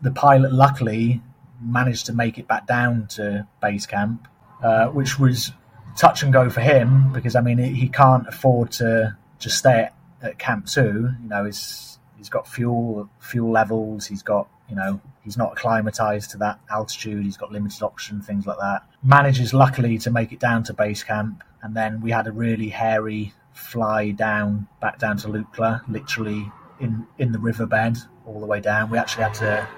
[0.00, 1.20] the pilot luckily
[1.60, 4.28] managed to make it back down to base camp,
[4.62, 5.52] uh, which was
[5.96, 9.94] touch and go for him because I mean he can't afford to just stay at,
[10.22, 11.10] at Camp Two.
[11.22, 14.06] You know, he's he's got fuel fuel levels.
[14.06, 17.24] He's got you know he's not acclimatized to that altitude.
[17.24, 18.82] He's got limited oxygen, things like that.
[19.02, 22.68] Manages luckily to make it down to base camp, and then we had a really
[22.68, 28.60] hairy fly down back down to Lukla, literally in in the riverbed all the way
[28.60, 28.90] down.
[28.90, 29.68] We actually had to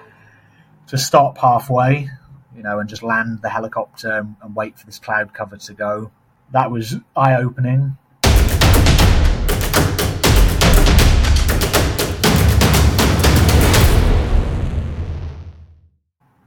[0.90, 2.10] to stop halfway,
[2.56, 5.72] you know, and just land the helicopter and, and wait for this cloud cover to
[5.72, 6.10] go.
[6.50, 7.96] That was eye opening.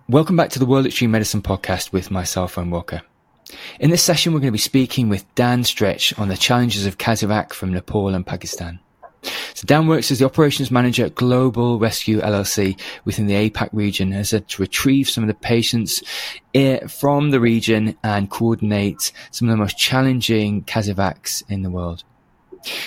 [0.10, 3.02] Welcome back to the World Extreme Medicine podcast with myself, Owen Walker.
[3.80, 6.98] In this session, we're going to be speaking with Dan Stretch on the challenges of
[6.98, 8.82] CASEVAC from Nepal and Pakistan.
[9.24, 14.12] So Dan works as the operations manager at Global Rescue LLC within the APAC region
[14.12, 16.04] has to retrieve some of the patients
[16.54, 22.04] eh, from the region and coordinate some of the most challenging CASEVACs in the world.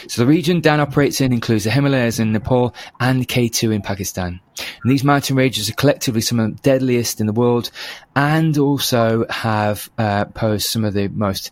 [0.09, 4.41] So the region Dan operates in includes the Himalayas in Nepal and K2 in Pakistan.
[4.83, 7.71] And these mountain ranges are collectively some of the deadliest in the world
[8.15, 11.51] and also have uh, posed some of the most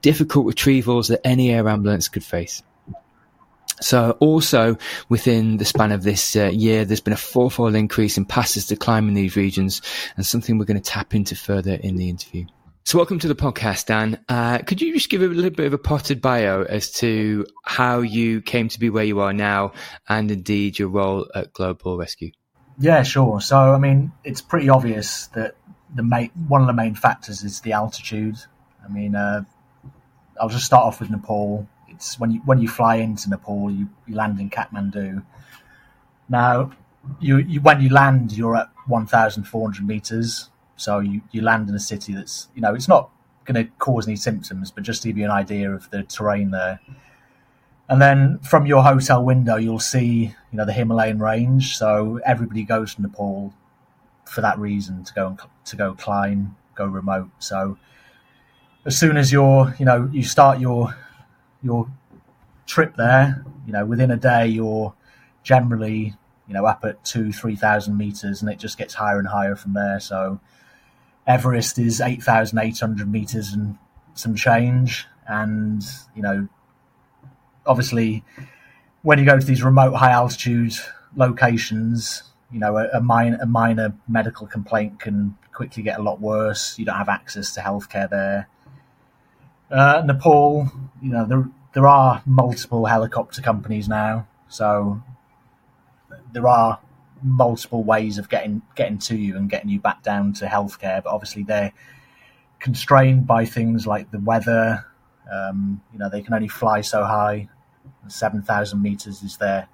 [0.00, 2.62] difficult retrievals that any air ambulance could face.
[3.80, 8.24] So also within the span of this uh, year, there's been a fourfold increase in
[8.24, 9.82] passes to climb in these regions
[10.16, 12.46] and something we're going to tap into further in the interview.
[12.84, 14.18] So welcome to the podcast, Dan.
[14.28, 17.98] Uh, could you just give a little bit of a potted bio as to how
[17.98, 19.72] you came to be where you are now
[20.08, 22.30] and indeed your role at Global Rescue?
[22.78, 23.40] Yeah, sure.
[23.40, 25.56] So, I mean, it's pretty obvious that
[25.94, 28.36] the main, one of the main factors is the altitude.
[28.84, 29.42] I mean, uh,
[30.40, 33.88] I'll just start off with Nepal it's when you when you fly into Nepal, you,
[34.06, 35.24] you land in Kathmandu.
[36.28, 36.70] Now,
[37.20, 41.80] you, you when you land, you're at 1,400 meters, so you, you land in a
[41.80, 43.10] city that's you know it's not
[43.44, 46.50] going to cause any symptoms, but just to give you an idea of the terrain
[46.50, 46.80] there.
[47.88, 51.76] And then from your hotel window, you'll see you know the Himalayan range.
[51.78, 53.54] So everybody goes to Nepal
[54.26, 57.30] for that reason to go and, to go climb, go remote.
[57.38, 57.78] So
[58.84, 60.94] as soon as you're you know you start your
[61.62, 61.90] your
[62.66, 64.94] trip there, you know, within a day, you're
[65.42, 66.14] generally,
[66.48, 69.56] you know, up at two, three thousand meters, and it just gets higher and higher
[69.56, 70.00] from there.
[70.00, 70.40] So
[71.26, 73.78] Everest is eight thousand eight hundred meters and
[74.14, 75.84] some change, and
[76.14, 76.48] you know,
[77.66, 78.24] obviously,
[79.02, 80.74] when you go to these remote, high altitude
[81.14, 86.20] locations, you know, a, a, minor, a minor medical complaint can quickly get a lot
[86.20, 86.78] worse.
[86.78, 88.48] You don't have access to healthcare there.
[89.70, 90.70] Uh, Nepal,
[91.02, 95.02] you know, there there are multiple helicopter companies now, so
[96.32, 96.80] there are
[97.22, 101.02] multiple ways of getting getting to you and getting you back down to healthcare.
[101.02, 101.72] But obviously, they're
[102.60, 104.86] constrained by things like the weather.
[105.30, 107.48] Um, you know, they can only fly so high.
[108.08, 109.68] Seven thousand meters is their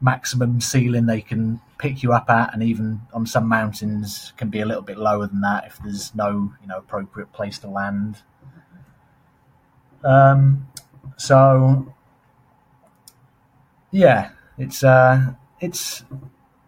[0.00, 4.60] maximum ceiling they can pick you up at, and even on some mountains can be
[4.60, 8.22] a little bit lower than that if there's no you know appropriate place to land.
[10.04, 10.68] Um,
[11.16, 11.92] so
[13.90, 16.02] yeah, it's uh, it's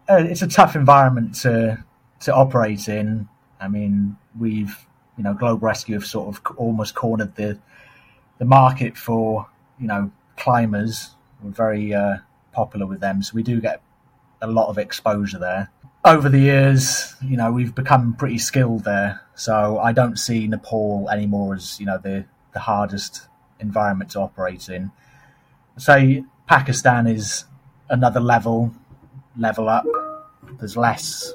[0.09, 1.83] uh, it's a tough environment to
[2.21, 3.27] to operate in.
[3.59, 4.87] I mean, we've
[5.17, 7.57] you know, Global Rescue have sort of almost cornered the
[8.37, 9.47] the market for
[9.79, 11.15] you know climbers.
[11.41, 12.17] We're very uh,
[12.51, 13.81] popular with them, so we do get
[14.41, 15.71] a lot of exposure there.
[16.05, 19.21] Over the years, you know, we've become pretty skilled there.
[19.35, 22.25] So I don't see Nepal anymore as you know the
[22.57, 23.27] the hardest
[23.59, 24.91] environment to operate in.
[25.77, 25.93] So
[26.47, 27.45] Pakistan is
[27.87, 28.73] another level
[29.37, 29.85] level up.
[30.57, 31.33] There's less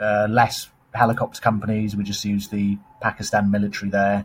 [0.00, 1.94] uh, less helicopter companies.
[1.94, 4.24] We just use the Pakistan military there.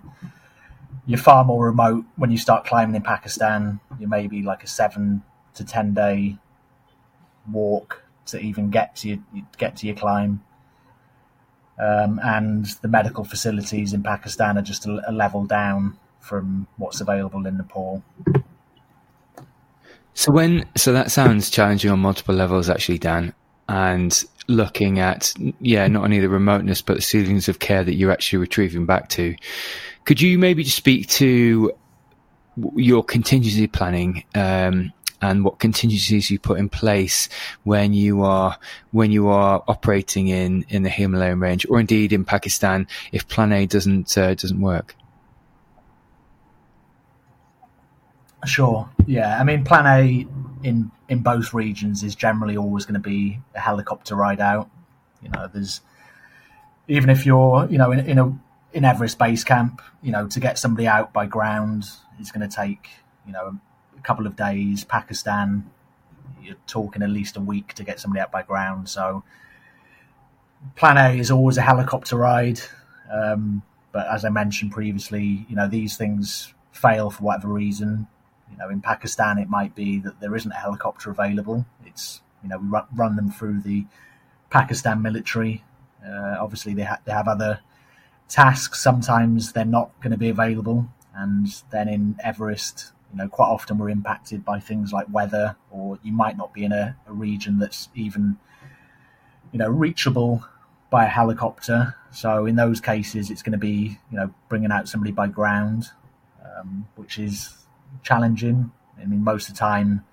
[1.05, 3.79] You're far more remote when you start climbing in Pakistan.
[3.99, 5.21] You're maybe like a seven
[5.57, 6.37] to ten day
[7.51, 9.19] walk to even get to your,
[9.57, 10.41] get to your climb.
[11.79, 17.02] Um, and the medical facilities in Pakistan are just a, a, level down from what's
[17.02, 18.03] available in Nepal.
[20.16, 23.34] So when so that sounds challenging on multiple levels, actually, Dan.
[23.70, 28.12] And looking at yeah, not only the remoteness but the ceilings of care that you're
[28.12, 29.35] actually retrieving back to.
[30.06, 31.72] Could you maybe just speak to
[32.76, 37.29] your contingency planning um, and what contingencies you put in place
[37.64, 38.58] when you are
[38.91, 43.52] when you are operating in in the Himalayan range, or indeed in Pakistan if Plan
[43.52, 44.96] A doesn't uh, doesn't work.
[48.46, 48.90] Sure.
[49.05, 49.40] Yeah.
[49.40, 50.28] I mean, Plan A
[50.64, 54.69] in in both regions is generally always going to be a helicopter ride out.
[55.22, 55.81] You know, there's
[56.87, 58.40] even if you're you know in, in a
[58.73, 62.55] in Everest base camp, you know, to get somebody out by ground is going to
[62.55, 62.90] take
[63.25, 63.59] you know
[63.97, 64.84] a couple of days.
[64.84, 65.70] Pakistan,
[66.41, 68.90] you're talking at least a week to get somebody out by ground.
[68.90, 69.23] So,
[70.76, 72.59] Plan A is always a helicopter ride.
[73.11, 73.61] Um,
[73.91, 78.08] but as I mentioned previously, you know, these things fail for whatever reason.
[78.52, 81.66] You know, in Pakistan, it might be that there isn't a helicopter available.
[81.85, 83.85] It's you know we run, them through the
[84.50, 85.64] Pakistan military.
[86.05, 87.59] Uh, obviously, they, ha- they have other
[88.29, 88.82] tasks.
[88.82, 93.77] Sometimes they're not going to be available, and then in Everest, you know, quite often
[93.77, 97.59] we're impacted by things like weather, or you might not be in a, a region
[97.59, 98.37] that's even
[99.51, 100.43] you know reachable
[100.89, 101.95] by a helicopter.
[102.11, 105.89] So in those cases, it's going to be you know bringing out somebody by ground,
[106.43, 107.53] um, which is
[108.03, 108.71] challenging.
[109.01, 110.03] I mean, most of the time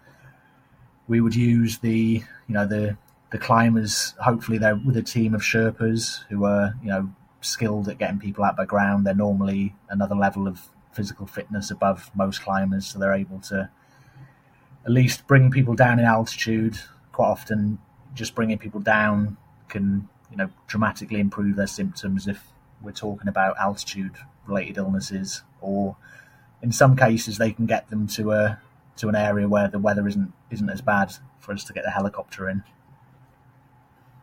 [1.09, 2.97] we would use the you know the
[3.31, 4.15] the climbers.
[4.21, 7.11] Hopefully, they're with a team of Sherpas who are you know
[7.41, 9.07] skilled at getting people out by ground.
[9.07, 10.61] They're normally another level of
[10.95, 13.69] physical fitness above most climbers, so they're able to
[14.85, 16.79] at least bring people down in altitude.
[17.13, 17.79] Quite often,
[18.15, 19.37] just bringing people down
[19.69, 22.43] can you know dramatically improve their symptoms if
[22.83, 24.13] we're talking about altitude
[24.47, 25.97] related illnesses or
[26.63, 28.61] in some cases they can get them to a
[28.97, 31.91] to an area where the weather isn't isn't as bad for us to get the
[31.91, 32.63] helicopter in.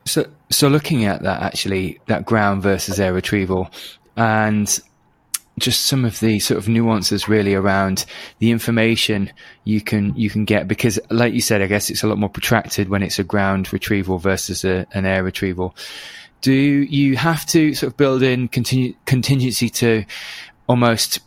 [0.06, 3.70] So, so looking at that actually, that ground versus air retrieval,
[4.16, 4.80] and
[5.62, 8.06] just some of the sort of nuances really around
[8.40, 9.32] the information
[9.64, 12.30] you can you can get because, like you said, I guess it's a lot more
[12.30, 15.76] protracted when it's a ground retrieval versus a, an air retrieval.
[16.42, 20.06] Do you have to sort of build in continu- contingency to
[20.68, 21.20] almost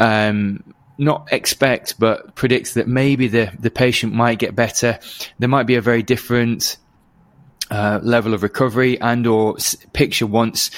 [0.00, 4.98] um, not expect, but predict that maybe the, the patient might get better.
[5.38, 6.76] There might be a very different
[7.70, 9.56] uh, level of recovery and or
[9.92, 10.70] picture once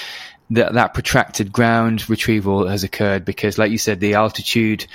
[0.51, 4.85] that, that protracted ground retrieval has occurred because like you said, the altitude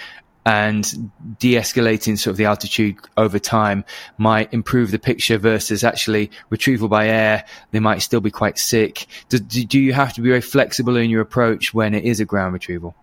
[0.46, 3.84] and de-escalating sort of the altitude over time
[4.16, 7.44] might improve the picture versus actually retrieval by air.
[7.72, 9.06] They might still be quite sick.
[9.28, 12.24] Do, do you have to be very flexible in your approach when it is a
[12.24, 12.94] ground retrieval?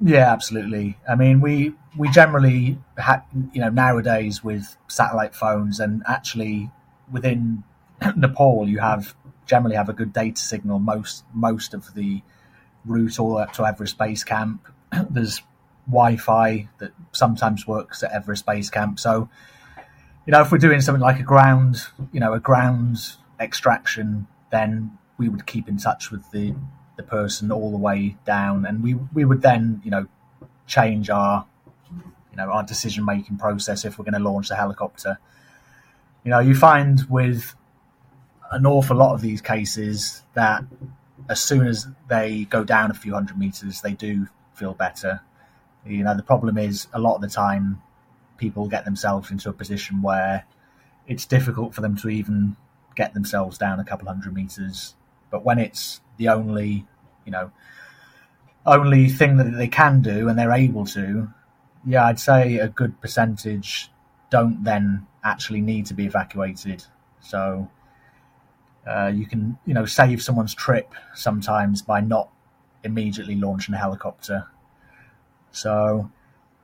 [0.00, 0.98] Yeah, absolutely.
[1.08, 6.70] I mean, we we generally, ha- you know, nowadays with satellite phones and actually
[7.10, 7.64] within
[8.16, 9.14] Nepal, you have
[9.46, 12.22] generally have a good data signal most most of the
[12.84, 14.66] route all up to Everest Base Camp.
[15.10, 15.42] There's
[15.88, 18.98] Wi-Fi that sometimes works at Everest Base Camp.
[18.98, 19.28] So,
[20.26, 21.82] you know, if we're doing something like a ground,
[22.12, 22.98] you know, a ground
[23.40, 26.54] extraction, then we would keep in touch with the
[26.96, 30.06] the person all the way down, and we we would then you know
[30.66, 31.46] change our
[32.30, 35.18] you know our decision making process if we're going to launch the helicopter.
[36.24, 37.54] You know, you find with
[38.50, 40.64] an awful lot of these cases that
[41.28, 45.20] as soon as they go down a few hundred meters, they do feel better.
[45.84, 47.82] You know, the problem is a lot of the time
[48.38, 50.44] people get themselves into a position where
[51.06, 52.56] it's difficult for them to even
[52.94, 54.94] get themselves down a couple hundred meters.
[55.30, 56.86] But when it's the only,
[57.24, 57.50] you know,
[58.64, 61.28] only thing that they can do and they're able to,
[61.84, 63.90] yeah, I'd say a good percentage
[64.30, 66.84] don't then actually need to be evacuated.
[67.20, 67.70] So
[68.86, 72.28] uh, you can, you know, save someone's trip sometimes by not
[72.84, 74.46] immediately launching a helicopter.
[75.50, 76.10] So,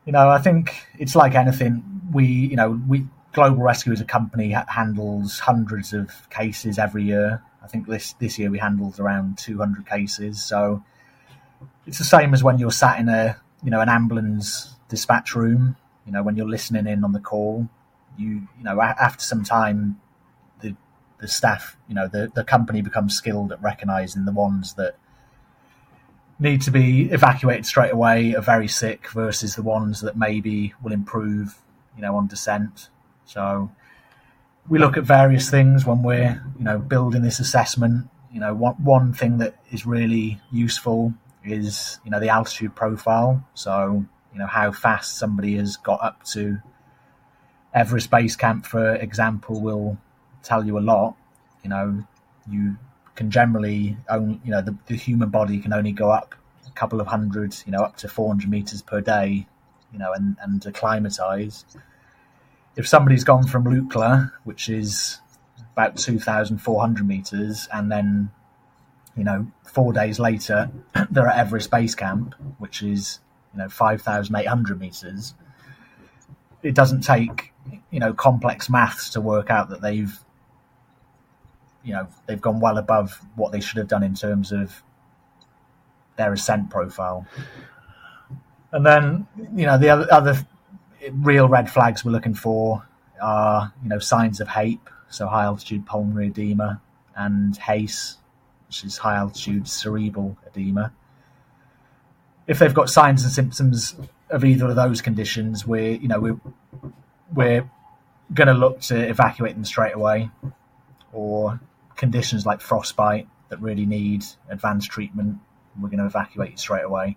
[0.05, 1.83] you know, I think it's like anything.
[2.13, 7.43] We, you know, we Global Rescue as a company handles hundreds of cases every year.
[7.63, 10.43] I think this this year we handled around 200 cases.
[10.43, 10.85] So
[11.87, 15.77] it's the same as when you're sat in a you know an ambulance dispatch room.
[16.07, 17.69] You know when you're listening in on the call,
[18.19, 19.99] you you know after some time,
[21.23, 24.97] the staff you know the the company becomes skilled at recognizing the ones that
[26.39, 30.93] need to be evacuated straight away are very sick versus the ones that maybe will
[30.93, 31.57] improve
[31.97, 32.89] you know on descent.
[33.25, 33.71] So
[34.69, 38.09] we look at various things when we're you know building this assessment.
[38.33, 41.15] You know, one one thing that is really useful
[41.45, 43.47] is you know the altitude profile.
[43.55, 46.59] So you know how fast somebody has got up to
[47.75, 49.99] Everest Base Camp, for example, will
[50.43, 51.17] tell you a lot.
[51.63, 52.05] You know,
[52.51, 52.77] you
[53.15, 56.35] can generally only you know the, the human body can only go up
[56.67, 59.47] a couple of hundred, you know, up to 400 meters per day,
[59.93, 61.65] you know, and and acclimatize
[62.77, 65.21] if somebody's gone from Lukla, which is
[65.73, 68.31] about 2,400 meters, and then,
[69.17, 70.71] you know, four days later,
[71.11, 73.21] they're at Everest Base Camp, which is
[73.53, 75.35] you know, 5,800 meters,
[76.63, 77.53] it doesn't take,
[77.91, 80.19] you know, complex maths to work out that they've,
[81.85, 84.83] you know, they've gone well above what they should have done in terms of
[86.17, 87.27] their ascent profile.
[88.71, 90.47] And then, you know, the other, other
[91.11, 92.87] real red flags we're looking for
[93.21, 96.81] are, you know, signs of HAPE, so high altitude pulmonary edema,
[97.17, 98.19] and HACE,
[98.67, 100.93] which is high altitude cerebral edema.
[102.47, 103.95] If they've got signs and symptoms
[104.31, 106.41] of either of those conditions, we're, you know, we're,
[107.33, 107.71] we're
[108.33, 110.31] going to look to evacuate them straight away,
[111.13, 111.61] or
[112.03, 115.39] conditions like frostbite that really need advanced treatment,
[115.81, 117.17] we're going to evacuate you straight away.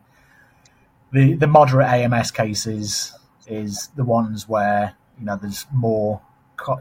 [1.12, 6.22] The the moderate AMS cases is the ones where you know there's more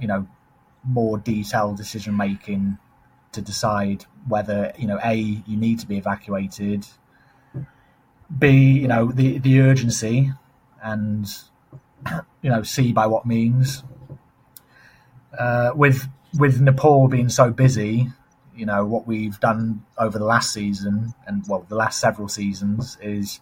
[0.03, 0.29] you know
[0.87, 2.77] more detailed decision making
[3.33, 6.87] to decide whether you know a you need to be evacuated
[8.39, 8.49] b
[8.83, 10.31] you know the the urgency
[10.83, 11.27] and
[12.43, 13.83] you know c by what means
[15.39, 16.07] uh, with
[16.39, 18.09] with Nepal being so busy
[18.57, 22.97] you know what we've done over the last season and well the last several seasons
[23.03, 23.41] is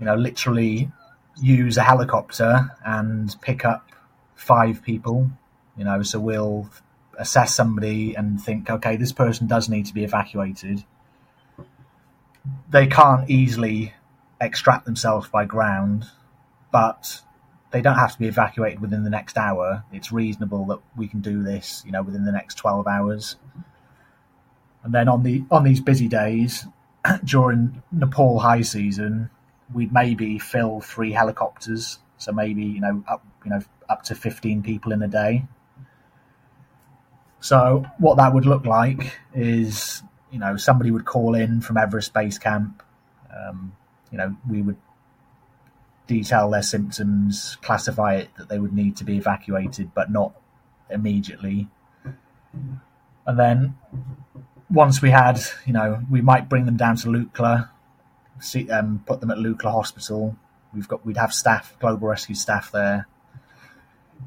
[0.00, 0.90] you know literally
[1.40, 3.90] use a helicopter and pick up
[4.34, 5.30] five people.
[5.76, 6.68] You know, so we'll
[7.18, 10.84] assess somebody and think, okay, this person does need to be evacuated.
[12.70, 13.94] They can't easily
[14.40, 16.06] extract themselves by ground,
[16.72, 17.22] but
[17.72, 19.84] they don't have to be evacuated within the next hour.
[19.92, 23.36] It's reasonable that we can do this, you know, within the next twelve hours.
[24.84, 26.66] And then on the on these busy days
[27.24, 29.30] during Nepal high season,
[29.72, 34.62] we'd maybe fill three helicopters, so maybe you know up you know up to fifteen
[34.62, 35.46] people in a day.
[37.40, 42.12] So what that would look like is you know somebody would call in from Everest
[42.12, 42.82] Base Camp.
[43.34, 43.74] Um,
[44.10, 44.76] you know we would
[46.12, 50.32] detail their symptoms, classify it that they would need to be evacuated, but not
[50.90, 51.68] immediately.
[53.26, 53.76] And then
[54.70, 57.68] once we had, you know, we might bring them down to Lukla
[58.42, 60.36] see, um, put them at Lukla Hospital.
[60.74, 63.06] We've got we'd have staff, global rescue staff there.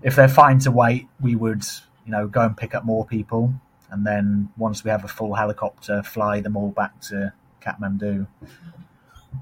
[0.01, 1.65] If they're fine to wait, we would
[2.06, 3.54] you know go and pick up more people,
[3.89, 8.27] and then once we have a full helicopter, fly them all back to Kathmandu.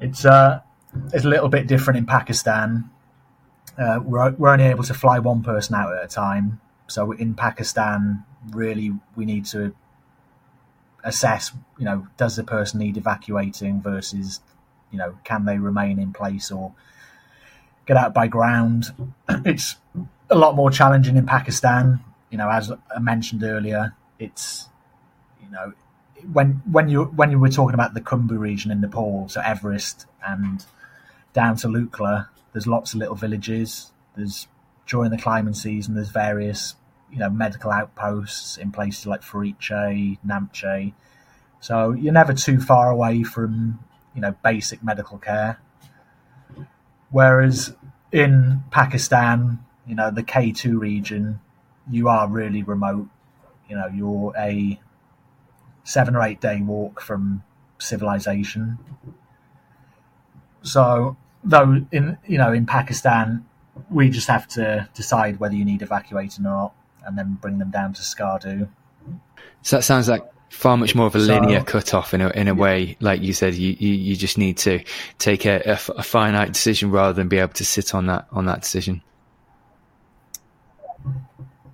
[0.02, 0.62] It's uh,
[1.14, 2.90] it's a little bit different in Pakistan.
[3.78, 6.60] Uh, we're, we're only able to fly one person out at a time.
[6.88, 9.76] So in Pakistan, really, we need to
[11.04, 14.40] assess, you know, does the person need evacuating versus
[14.94, 16.72] you know, can they remain in place or
[17.86, 18.86] get out by ground?
[19.46, 19.76] It's
[20.30, 22.00] a lot more challenging in Pakistan.
[22.30, 24.70] You know, as I mentioned earlier, it's
[25.44, 25.74] you know
[26.32, 30.06] when when you when you were talking about the Khumbu region in Nepal, so Everest
[30.26, 30.64] and
[31.34, 33.92] down to Lukla, there's lots of little villages.
[34.16, 34.48] There's
[34.88, 36.76] during the climbing season, there's various
[37.12, 40.94] you know medical outposts in places like Pheriche, Namche.
[41.60, 43.80] So you're never too far away from
[44.16, 45.60] you know basic medical care.
[47.10, 47.76] Whereas
[48.12, 51.40] in Pakistan, you know the K2 region,
[51.90, 53.08] you are really remote.
[53.70, 54.80] You know you're a
[55.84, 57.44] seven or eight day walk from
[57.78, 58.78] civilization.
[60.62, 63.46] So though in you know in Pakistan,
[63.90, 67.72] we just have to decide whether you need evacuating or not, and then bring them
[67.72, 68.68] down to Skardu.
[69.62, 72.48] So that sounds like far much more of a linear so, cutoff in a in
[72.48, 72.98] a way.
[73.00, 74.84] Like you said, you, you, you just need to
[75.18, 78.46] take a, a, a, finite decision rather than be able to sit on that on
[78.46, 79.02] that decision.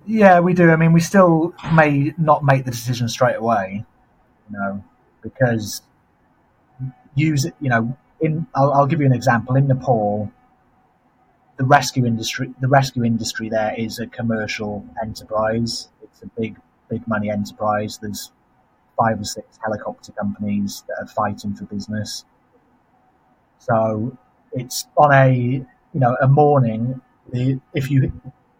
[0.06, 0.70] Yeah, we do.
[0.70, 3.84] I mean, we still may not make the decision straight away,
[4.50, 4.84] you know,
[5.22, 5.82] because
[7.14, 7.54] use it.
[7.60, 9.56] You know, in I'll, I'll give you an example.
[9.56, 10.30] In Nepal,
[11.56, 15.88] the rescue industry the rescue industry there is a commercial enterprise.
[16.02, 16.56] It's a big
[16.88, 17.98] big money enterprise.
[17.98, 18.32] There's
[18.98, 22.24] five or six helicopter companies that are fighting for business.
[23.58, 24.16] So
[24.52, 27.00] it's on a you know a morning.
[27.32, 28.12] The, if you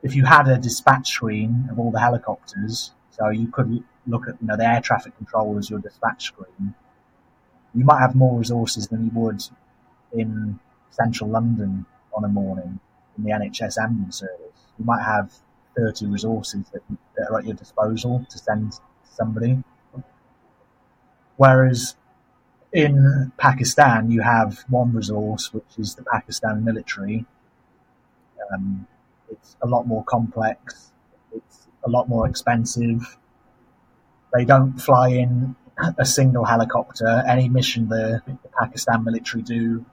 [0.03, 4.41] if you had a dispatch screen of all the helicopters, so you could look at
[4.41, 6.75] you know the air traffic control as your dispatch screen.
[7.75, 9.43] You might have more resources than you would
[10.13, 10.59] in
[10.91, 12.81] central London on a morning
[13.17, 14.67] in the NHS ambulance service.
[14.79, 15.33] You might have
[15.77, 16.83] 30 resources that,
[17.17, 18.75] that are at your disposal to send
[19.05, 19.63] somebody.
[21.37, 21.97] Whereas
[22.73, 27.25] in Pakistan, you have one resource, which is the Pakistan military.
[28.53, 28.87] Um,
[29.31, 30.93] it's a lot more complex.
[31.33, 33.17] It's a lot more expensive.
[34.35, 35.57] They don't fly in
[35.99, 37.25] a single helicopter.
[37.29, 39.85] Any mission the, the Pakistan military do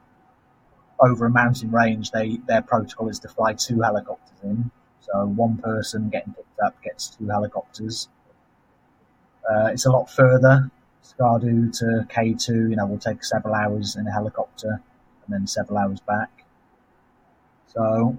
[0.99, 4.71] over a mountain range, they their protocol is to fly two helicopters in.
[5.01, 8.09] So one person getting picked up gets two helicopters.
[9.49, 10.69] Uh, it's a lot further.
[11.03, 14.81] Skardu to K2, you know, will take several hours in a helicopter
[15.25, 16.43] and then several hours back.
[17.67, 18.17] So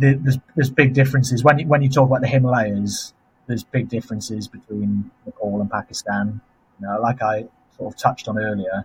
[0.00, 3.12] there's, there's big differences when you, when you talk about the Himalayas.
[3.50, 6.40] There's big differences between Nepal and Pakistan.
[6.80, 8.84] You know, like I sort of touched on earlier,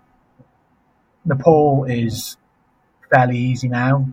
[1.23, 2.37] Nepal is
[3.11, 4.09] fairly easy now,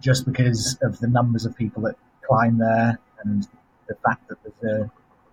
[0.00, 3.48] just because of the numbers of people that climb there and
[3.88, 4.90] the fact that there's a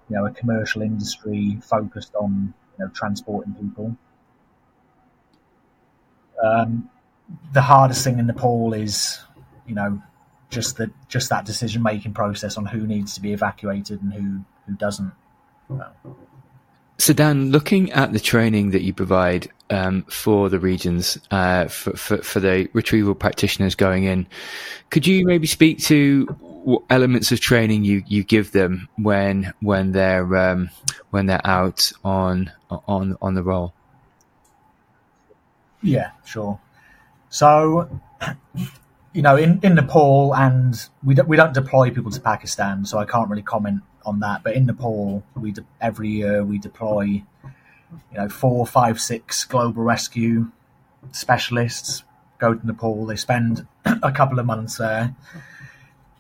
[0.10, 3.96] you know a commercial industry focused on you know transporting people.
[6.44, 6.90] Um,
[7.54, 9.20] the hardest thing in Nepal is
[9.68, 10.02] you know
[10.50, 14.42] just the just that decision making process on who needs to be evacuated and who
[14.66, 15.12] who doesn't.
[16.98, 21.92] So Dan, looking at the training that you provide um, for the regions uh, for,
[21.98, 24.28] for, for the retrieval practitioners going in,
[24.92, 29.92] could you maybe speak to what elements of training you, you give them when when
[29.92, 30.70] they're um,
[31.10, 33.74] when they're out on on on the roll?
[35.82, 36.60] Yeah, sure.
[37.30, 37.90] So
[39.16, 42.98] you know, in, in Nepal, and we don't, we don't deploy people to Pakistan, so
[42.98, 44.44] I can't really comment on that.
[44.44, 47.24] But in Nepal, we de- every year we deploy, you
[48.14, 50.52] know, four, five, six global rescue
[51.14, 52.04] specialists
[52.40, 53.06] go to Nepal.
[53.06, 55.16] They spend a couple of months there.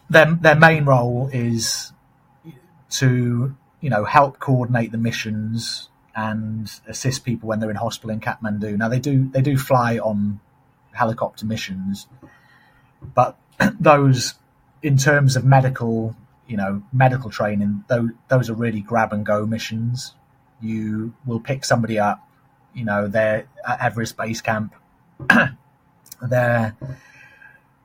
[0.09, 1.91] Their their main role is
[2.91, 8.21] to you know help coordinate the missions and assist people when they're in hospital in
[8.21, 8.77] Kathmandu.
[8.77, 10.39] Now they do they do fly on
[10.93, 12.07] helicopter missions
[13.13, 13.37] but
[13.79, 14.35] those,
[14.81, 16.15] in terms of medical,
[16.47, 20.13] you know, medical training, those, those are really grab and go missions.
[20.61, 22.27] You will pick somebody up,
[22.73, 24.73] you know, they're at Everest Base Camp.
[26.21, 26.75] they're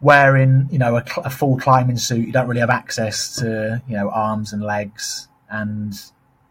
[0.00, 2.26] wearing, you know, a, a, full climbing suit.
[2.26, 5.94] You don't really have access to, you know, arms and legs, and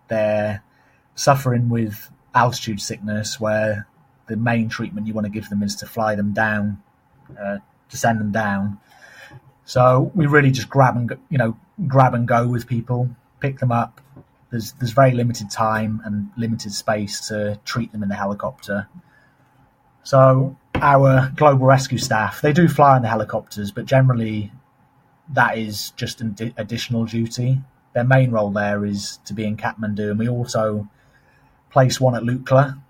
[0.07, 0.63] they're
[1.15, 3.87] suffering with altitude sickness, where
[4.27, 6.81] the main treatment you want to give them is to fly them down
[7.39, 7.57] uh,
[7.89, 8.79] to send them down.
[9.65, 13.71] So we really just grab and you know grab and go with people, pick them
[13.71, 14.01] up.
[14.49, 18.87] There's there's very limited time and limited space to treat them in the helicopter.
[20.03, 24.51] So our global rescue staff they do fly in the helicopters, but generally
[25.33, 27.61] that is just an additional duty.
[27.93, 30.87] Their main role there is to be in Kathmandu, and we also
[31.69, 32.81] place one at Lukla,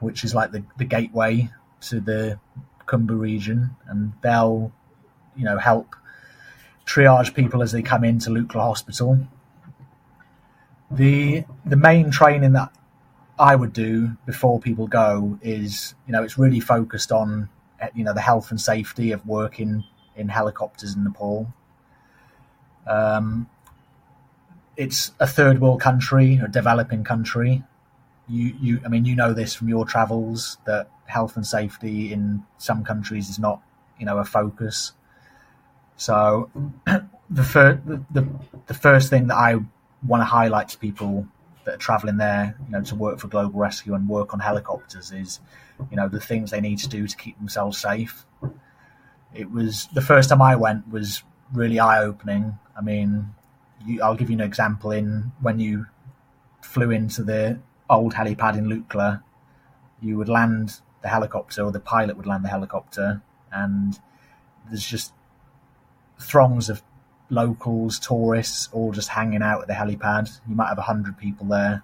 [0.00, 1.50] which is like the, the gateway
[1.82, 2.38] to the
[2.90, 4.72] Khumbu region, and they'll,
[5.36, 5.94] you know, help
[6.86, 9.20] triage people as they come into Lukla Hospital.
[10.90, 12.72] The the main training that
[13.38, 17.48] I would do before people go is, you know, it's really focused on,
[17.94, 19.84] you know, the health and safety of working
[20.16, 21.52] in helicopters in Nepal.
[22.86, 23.48] Um,
[24.76, 27.62] it's a third world country, a developing country.
[28.30, 32.44] You, you, I mean, you know this from your travels that health and safety in
[32.58, 33.60] some countries is not,
[33.98, 34.92] you know, a focus.
[35.96, 36.50] So
[37.30, 38.28] the, fir- the, the,
[38.66, 39.56] the first thing that I
[40.06, 41.26] want to highlight to people
[41.64, 45.12] that are traveling there, you know, to work for Global Rescue and work on helicopters
[45.12, 45.40] is,
[45.90, 48.24] you know, the things they need to do to keep themselves safe.
[49.34, 52.58] It was the first time I went was really eye opening.
[52.76, 53.34] I mean,
[53.86, 54.90] you, I'll give you an example.
[54.90, 55.86] In when you
[56.62, 57.58] flew into the
[57.90, 59.22] old helipad in Lukla,
[60.00, 63.20] you would land the helicopter, or the pilot would land the helicopter,
[63.52, 63.98] and
[64.68, 65.12] there's just
[66.18, 66.82] throngs of
[67.30, 70.40] locals, tourists, all just hanging out at the helipad.
[70.48, 71.82] You might have a hundred people there,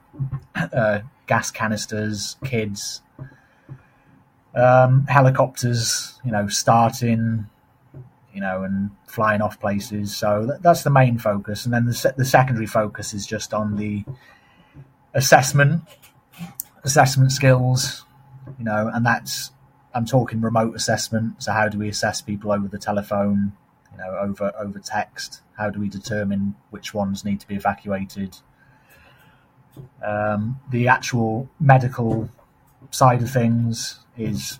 [0.55, 3.03] uh, gas canisters, kids,
[4.55, 7.47] um, helicopters, you know, starting,
[8.35, 10.14] you know, and flying off places.
[10.14, 13.77] So that, that's the main focus, and then the, the secondary focus is just on
[13.77, 14.05] the
[15.16, 15.83] assessment,
[16.85, 18.05] assessment skills,
[18.59, 19.50] you know, and that's
[19.94, 21.42] I'm talking remote assessment.
[21.42, 23.52] So how do we assess people over the telephone,
[23.90, 25.40] you know, over over text?
[25.57, 28.37] How do we determine which ones need to be evacuated?
[30.05, 32.29] Um, the actual medical
[32.90, 34.59] side of things is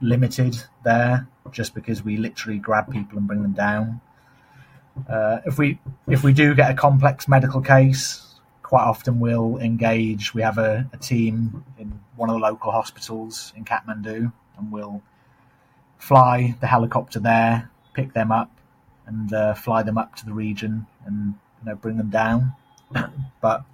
[0.00, 4.00] limited there, just because we literally grab people and bring them down.
[5.08, 8.27] Uh, if we if we do get a complex medical case,
[8.68, 10.34] quite often we'll engage.
[10.34, 15.00] We have a, a, team in one of the local hospitals in Kathmandu, and we'll
[15.96, 18.50] fly the helicopter there, pick them up,
[19.06, 22.52] and uh, fly them up to the region and you know bring them down.
[23.40, 23.64] but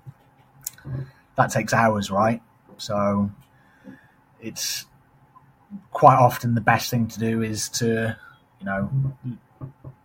[1.35, 2.41] that takes hours, right?
[2.77, 3.33] So
[4.41, 4.87] it's
[5.91, 8.17] quite often the best thing to do is to,
[8.61, 8.89] you know,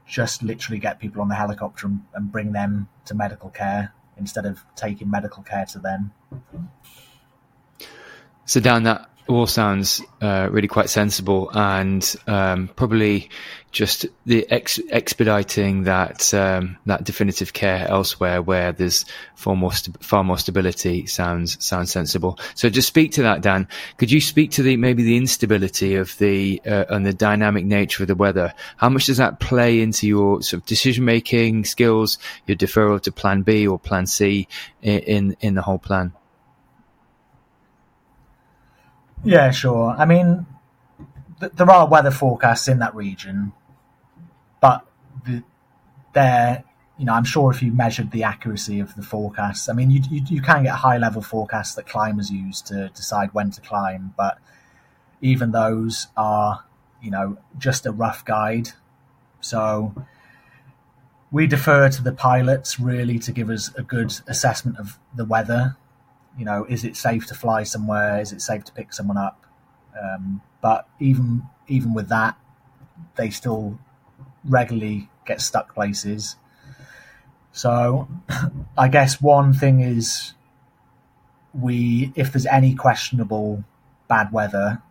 [0.07, 4.45] just literally get people on the helicopter and, and bring them to medical care instead
[4.45, 6.11] of taking medical care to them.
[8.45, 13.29] So, Dan, that all sounds uh, really quite sensible and um, probably
[13.71, 20.03] just the ex- expediting that um, that definitive care elsewhere where there's far more st-
[20.03, 22.39] far more stability sounds sounds sensible.
[22.55, 23.67] So just speak to that, Dan.
[23.97, 28.03] Could you speak to the maybe the instability of the uh, and the dynamic nature
[28.03, 28.53] of the weather?
[28.77, 33.11] How much does that play into your sort of decision making skills, your deferral to
[33.11, 34.47] Plan B or Plan C
[34.81, 36.13] in in, in the whole plan?
[39.23, 39.95] Yeah, sure.
[39.97, 40.45] I mean,
[41.39, 43.53] th- there are weather forecasts in that region,
[44.61, 44.85] but
[45.25, 45.43] the,
[46.13, 46.63] they're,
[46.97, 50.01] you know, I'm sure if you measured the accuracy of the forecasts, I mean, you,
[50.09, 54.13] you, you can get high level forecasts that climbers use to decide when to climb,
[54.17, 54.39] but
[55.21, 56.65] even those are,
[57.01, 58.69] you know, just a rough guide.
[59.41, 59.93] So
[61.31, 65.77] we defer to the pilots really to give us a good assessment of the weather
[66.39, 68.21] you know, is it safe to fly somewhere?
[68.21, 69.45] Is it safe to pick someone up?
[70.01, 72.37] Um, but even even with that,
[73.17, 73.77] they still
[74.45, 76.37] regularly get stuck places.
[77.51, 78.07] So,
[78.77, 80.33] I guess one thing is
[81.53, 83.65] we if there's any questionable
[84.07, 84.81] bad weather,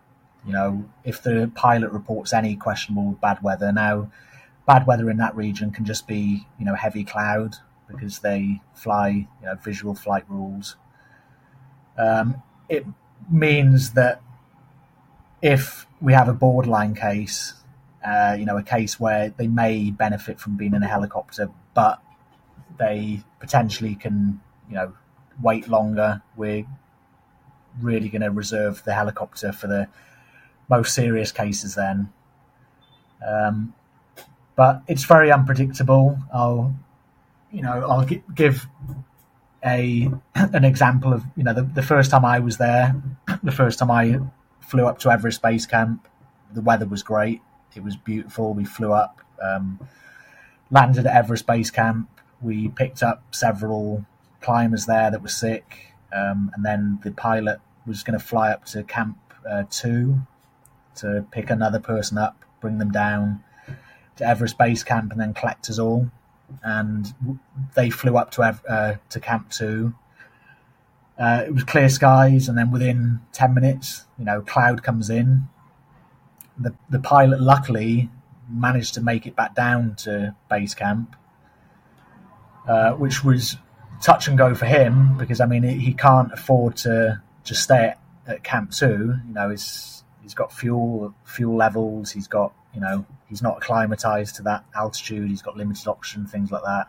[0.46, 4.10] you know, if the pilot reports any questionable bad weather, now
[4.66, 7.56] bad weather in that region can just be you know heavy cloud
[7.90, 10.76] because they fly you know visual flight rules
[11.98, 12.86] um, it
[13.30, 14.22] means that
[15.42, 17.54] if we have a borderline case,
[18.04, 22.00] uh, you know, a case where they may benefit from being in a helicopter, but
[22.78, 24.92] they potentially can, you know,
[25.42, 26.22] wait longer.
[26.36, 26.64] We're
[27.80, 29.88] really going to reserve the helicopter for the
[30.68, 32.12] most serious cases then.
[33.26, 33.74] Um,
[34.56, 36.18] but it's very unpredictable.
[36.32, 36.74] I'll,
[37.52, 38.66] you know, I'll give
[39.64, 42.94] a an example of you know the, the first time I was there,
[43.42, 44.18] the first time I
[44.60, 46.06] flew up to Everest Base Camp,
[46.52, 47.40] the weather was great.
[47.74, 48.54] It was beautiful.
[48.54, 49.78] We flew up, um,
[50.70, 52.08] landed at Everest Base Camp.
[52.40, 54.04] We picked up several
[54.40, 58.64] climbers there that were sick, um, and then the pilot was going to fly up
[58.66, 59.18] to Camp
[59.48, 60.20] uh, Two
[60.96, 63.42] to pick another person up, bring them down
[64.16, 66.10] to Everest Base Camp, and then collect us all
[66.62, 67.12] and
[67.74, 69.94] they flew up to uh, to Camp Two.
[71.18, 75.48] Uh, it was clear skies, and then within ten minutes, you know, cloud comes in.
[76.58, 78.10] The the pilot luckily
[78.48, 81.14] managed to make it back down to base camp,
[82.66, 83.56] uh, which was
[84.00, 88.00] touch and go for him because I mean he can't afford to just stay at,
[88.26, 89.14] at Camp Two.
[89.26, 94.36] You know, he's he's got fuel fuel levels, he's got you know, he's not acclimatized
[94.36, 95.28] to that altitude.
[95.28, 96.86] He's got limited oxygen, things like that.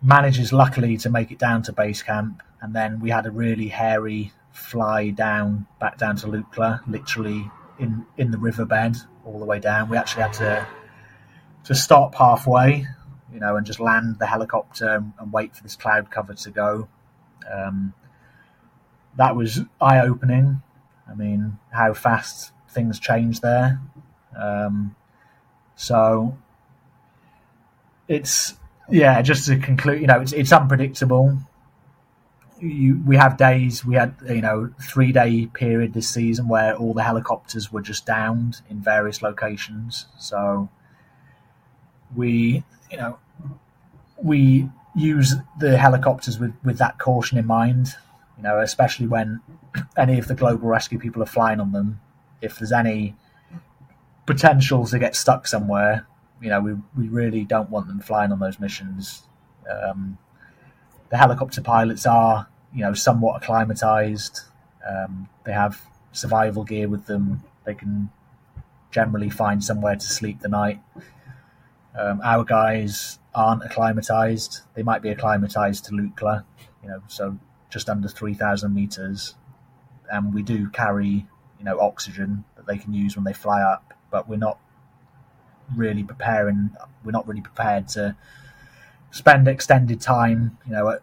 [0.00, 3.68] Manages luckily to make it down to base camp, and then we had a really
[3.68, 9.60] hairy fly down back down to Lukla, literally in in the riverbed all the way
[9.60, 9.90] down.
[9.90, 10.66] We actually had to
[11.64, 12.86] to stop halfway,
[13.30, 16.50] you know, and just land the helicopter and, and wait for this cloud cover to
[16.50, 16.88] go.
[17.52, 17.92] Um,
[19.18, 20.62] that was eye opening.
[21.06, 23.78] I mean, how fast things change there.
[24.36, 24.94] Um,
[25.76, 26.36] so
[28.08, 28.54] it's
[28.88, 31.38] yeah, just to conclude, you know, it's it's unpredictable.
[32.60, 33.84] You, we have days.
[33.84, 38.06] We had you know three day period this season where all the helicopters were just
[38.06, 40.06] downed in various locations.
[40.18, 40.68] So
[42.14, 43.18] we you know
[44.22, 47.96] we use the helicopters with with that caution in mind.
[48.36, 49.40] You know, especially when
[49.96, 52.00] any of the global rescue people are flying on them.
[52.40, 53.14] If there's any
[54.26, 56.06] potential to get stuck somewhere,
[56.40, 59.22] you know, we, we really don't want them flying on those missions.
[59.70, 60.18] Um,
[61.10, 64.40] the helicopter pilots are, you know, somewhat acclimatized.
[64.88, 65.80] Um, they have
[66.12, 67.42] survival gear with them.
[67.64, 68.10] They can
[68.90, 70.80] generally find somewhere to sleep the night.
[71.98, 74.60] Um, our guys aren't acclimatized.
[74.74, 76.44] They might be acclimatized to Lukla,
[76.82, 77.38] you know, so
[77.70, 79.34] just under 3,000 meters.
[80.10, 81.26] And we do carry,
[81.58, 84.58] you know, oxygen that they can use when they fly up but we're not
[85.76, 86.70] really preparing.
[87.04, 88.14] We're not really prepared to
[89.10, 90.56] spend extended time.
[90.66, 91.02] You know, at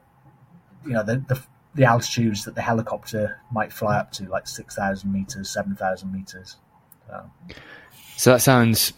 [0.86, 1.43] you know the the,
[1.76, 6.13] the altitudes that the helicopter might fly up to, like six thousand meters, seven thousand
[6.13, 6.56] meters.
[7.08, 7.32] So.
[8.15, 8.93] so that sounds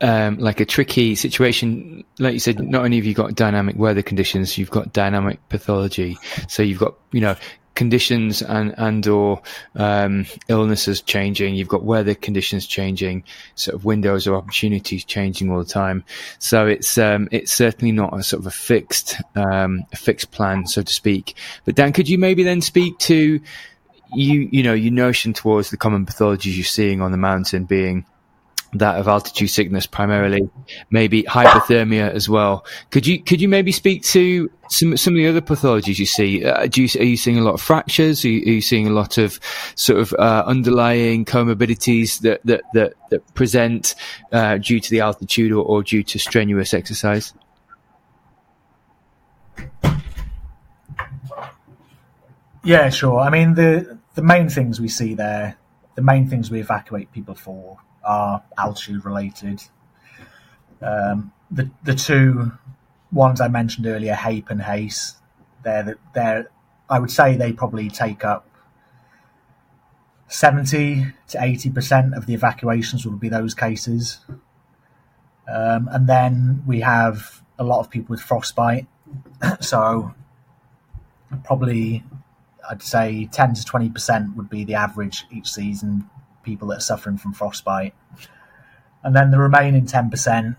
[0.00, 2.04] um, like a tricky situation.
[2.18, 6.18] Like you said, not only have you got dynamic weather conditions, you've got dynamic pathology.
[6.48, 7.36] So you've got, you know,
[7.76, 9.40] conditions and and or
[9.76, 11.54] um, illnesses changing.
[11.54, 13.22] You've got weather conditions changing,
[13.54, 16.02] sort of windows of opportunities changing all the time.
[16.40, 20.66] So it's um, it's certainly not a sort of a fixed um, a fixed plan,
[20.66, 21.36] so to speak.
[21.64, 23.40] But Dan, could you maybe then speak to
[24.12, 28.04] you you know your notion towards the common pathologies you're seeing on the mountain being
[28.74, 30.48] that of altitude sickness primarily,
[30.90, 32.64] maybe hypothermia as well.
[32.90, 36.44] Could you could you maybe speak to some some of the other pathologies you see?
[36.44, 38.24] Uh, do you, are you seeing a lot of fractures?
[38.24, 39.38] Are you, are you seeing a lot of
[39.74, 43.94] sort of uh, underlying comorbidities that that that, that present
[44.32, 47.32] uh, due to the altitude or, or due to strenuous exercise?
[52.64, 53.20] Yeah, sure.
[53.20, 55.56] I mean the the main things we see there,
[55.94, 59.62] the main things we evacuate people for are altitude related.
[60.80, 62.52] Um, the the two
[63.12, 65.16] ones I mentioned earlier, HAPE and HACE,
[65.62, 66.50] they're the, they're
[66.88, 68.48] I would say they probably take up
[70.28, 74.20] seventy to eighty percent of the evacuations would be those cases.
[75.52, 78.86] Um, and then we have a lot of people with frostbite,
[79.60, 80.14] so
[81.44, 82.04] probably
[82.68, 86.08] I'd say ten to twenty percent would be the average each season
[86.46, 87.94] people that are suffering from frostbite.
[89.02, 90.56] And then the remaining 10%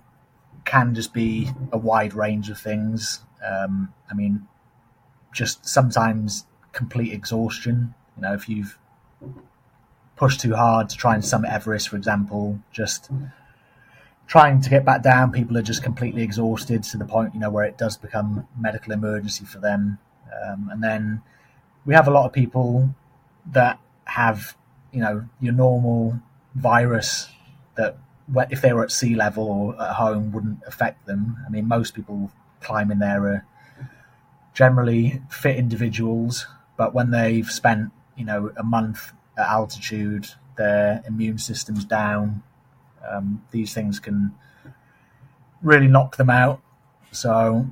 [0.65, 3.21] can just be a wide range of things.
[3.43, 4.47] Um, I mean,
[5.34, 7.95] just sometimes complete exhaustion.
[8.15, 8.78] You know, if you've
[10.15, 13.10] pushed too hard to try and summit Everest, for example, just
[14.28, 17.50] trying to get back down, people are just completely exhausted to the point, you know,
[17.50, 19.97] where it does become medical emergency for them.
[20.43, 21.21] Um, and then
[21.86, 22.93] we have a lot of people
[23.52, 24.58] that have
[24.98, 26.20] you know your normal
[26.56, 27.30] virus
[27.76, 27.98] that
[28.50, 31.38] if they were at sea level or at home wouldn't affect them.
[31.46, 32.32] I mean, most people
[32.62, 33.46] climbing there are
[34.54, 41.38] generally fit individuals, but when they've spent you know a month at altitude, their immune
[41.38, 42.44] system's down.
[43.08, 44.34] Um, these things can
[45.62, 46.60] really knock them out.
[47.12, 47.68] So,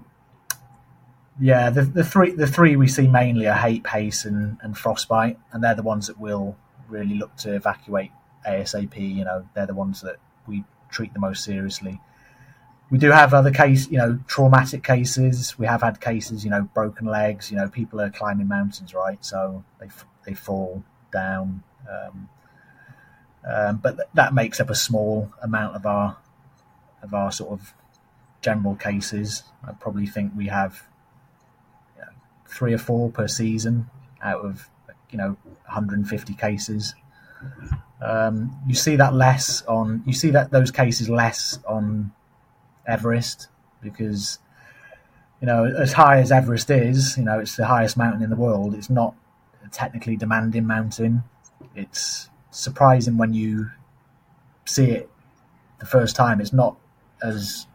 [1.39, 5.37] yeah, the, the three the three we see mainly are HAPE, HACE, and, and frostbite,
[5.51, 6.55] and they're the ones that will
[6.89, 8.11] really look to evacuate
[8.47, 8.95] ASAP.
[8.97, 10.17] You know, they're the ones that
[10.47, 11.99] we treat the most seriously.
[12.91, 15.57] We do have other case, you know, traumatic cases.
[15.57, 17.49] We have had cases, you know, broken legs.
[17.49, 19.23] You know, people are climbing mountains, right?
[19.25, 19.87] So they
[20.25, 21.63] they fall down.
[21.89, 22.29] Um,
[23.47, 26.17] um, but th- that makes up a small amount of our
[27.01, 27.73] of our sort of
[28.41, 29.43] general cases.
[29.67, 30.83] I probably think we have
[31.95, 32.11] you know,
[32.47, 33.89] three or four per season
[34.21, 34.69] out of
[35.11, 36.95] you know 150 cases.
[38.01, 42.11] Um, you see that less on you see that those cases less on
[42.87, 43.47] Everest
[43.81, 44.39] because
[45.41, 48.35] you know as high as Everest is, you know it's the highest mountain in the
[48.35, 48.73] world.
[48.73, 49.15] It's not
[49.65, 51.23] a technically demanding mountain.
[51.75, 53.71] It's surprising when you
[54.65, 55.09] see it
[55.79, 56.41] the first time.
[56.41, 56.77] It's not
[57.23, 57.67] as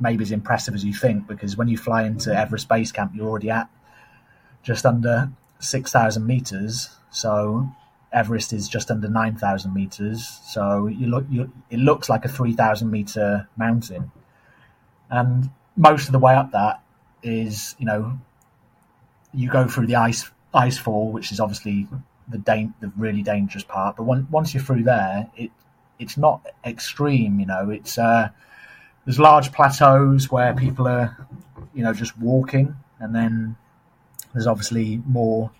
[0.00, 3.28] maybe as impressive as you think because when you fly into Everest Base Camp, you're
[3.28, 3.68] already at
[4.62, 6.90] just under 6,000 meters.
[7.10, 7.68] So
[8.12, 10.40] Everest is just under 9,000 meters.
[10.46, 14.10] So you look, you, it looks like a 3,000 meter mountain.
[15.10, 16.82] And most of the way up that
[17.22, 18.18] is, you know,
[19.32, 21.86] you go through the ice ice fall, which is obviously
[22.28, 23.96] the da- the really dangerous part.
[23.96, 25.50] But once you're through there, it
[25.98, 27.40] it's not extreme.
[27.40, 28.30] You know, it's uh,
[29.04, 31.16] there's large plateaus where people are,
[31.74, 33.56] you know, just walking, and then
[34.32, 35.50] there's obviously more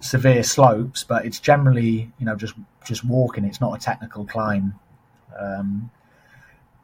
[0.00, 3.44] severe slopes, but it's generally you know just just walking.
[3.44, 4.74] It's not a technical climb.
[5.38, 5.90] Um,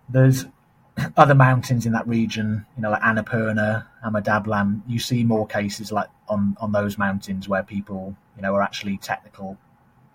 [0.09, 0.47] there's
[1.17, 4.83] other mountains in that region, you know, like Annapurna, Ama Dablam.
[4.87, 8.99] You see more cases like on on those mountains where people you know are actually
[8.99, 9.59] technical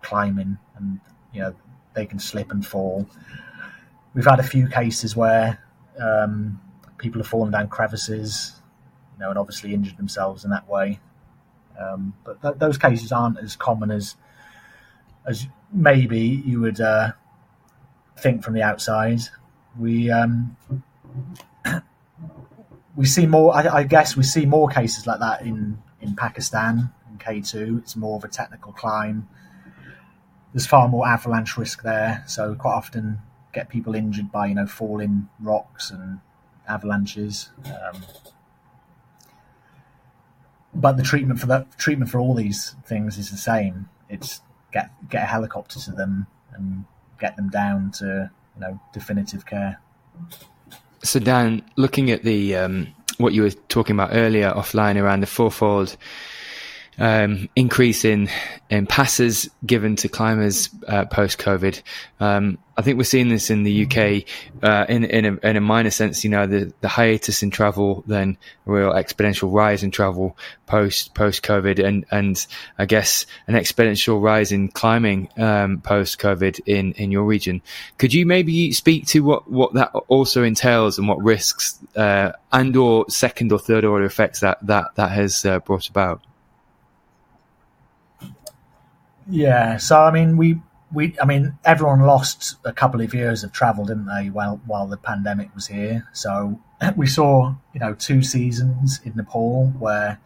[0.01, 0.99] climbing, and
[1.33, 1.55] you know
[1.93, 3.07] they can slip and fall.
[4.13, 5.59] We've had a few cases where
[5.99, 6.61] um,
[6.97, 8.61] people have fallen down crevices
[9.13, 10.99] you know, and obviously injured themselves in that way.
[11.79, 14.15] Um, but th- those cases aren't as common as
[15.25, 17.13] as maybe you would uh,
[18.17, 19.21] think from the outside.
[19.79, 20.55] We um,
[22.95, 23.55] we see more.
[23.55, 27.79] I, I, guess we see more cases like that in in Pakistan in K two.
[27.81, 29.27] It's more of a technical climb.
[30.53, 33.19] There's far more avalanche risk there, so quite often
[33.53, 36.19] get people injured by you know falling rocks and
[36.67, 37.49] avalanches.
[37.65, 38.03] Um,
[40.83, 43.87] but the treatment for that treatment for all these things is the same.
[44.09, 44.41] It's
[44.73, 46.83] get get a helicopter to them and
[47.21, 49.79] get them down to you know definitive care.
[51.01, 55.25] So Dan, looking at the um, what you were talking about earlier offline around the
[55.25, 55.95] fourfold
[56.97, 58.29] um, increase in
[58.69, 61.81] in passes given to climbers uh, post COVID.
[62.19, 64.25] Um, I think we're seeing this in the UK
[64.63, 66.23] uh, in in a, in a, minor sense.
[66.23, 71.13] You know, the, the hiatus in travel, then a real exponential rise in travel post
[71.13, 72.45] post COVID, and and
[72.79, 77.61] I guess an exponential rise in climbing um, post COVID in in your region.
[77.99, 82.75] Could you maybe speak to what what that also entails and what risks uh, and
[82.75, 86.21] or second or third order effects that that that has uh, brought about?
[89.29, 90.59] Yeah, so I mean, we
[90.93, 94.29] we I mean, everyone lost a couple of years of travel, didn't they?
[94.29, 96.59] While while the pandemic was here, so
[96.95, 100.19] we saw you know two seasons in Nepal where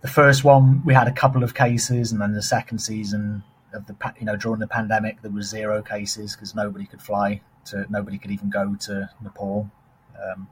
[0.00, 3.86] the first one we had a couple of cases, and then the second season of
[3.86, 7.86] the you know during the pandemic there was zero cases because nobody could fly to
[7.90, 9.70] nobody could even go to Nepal,
[10.22, 10.46] um,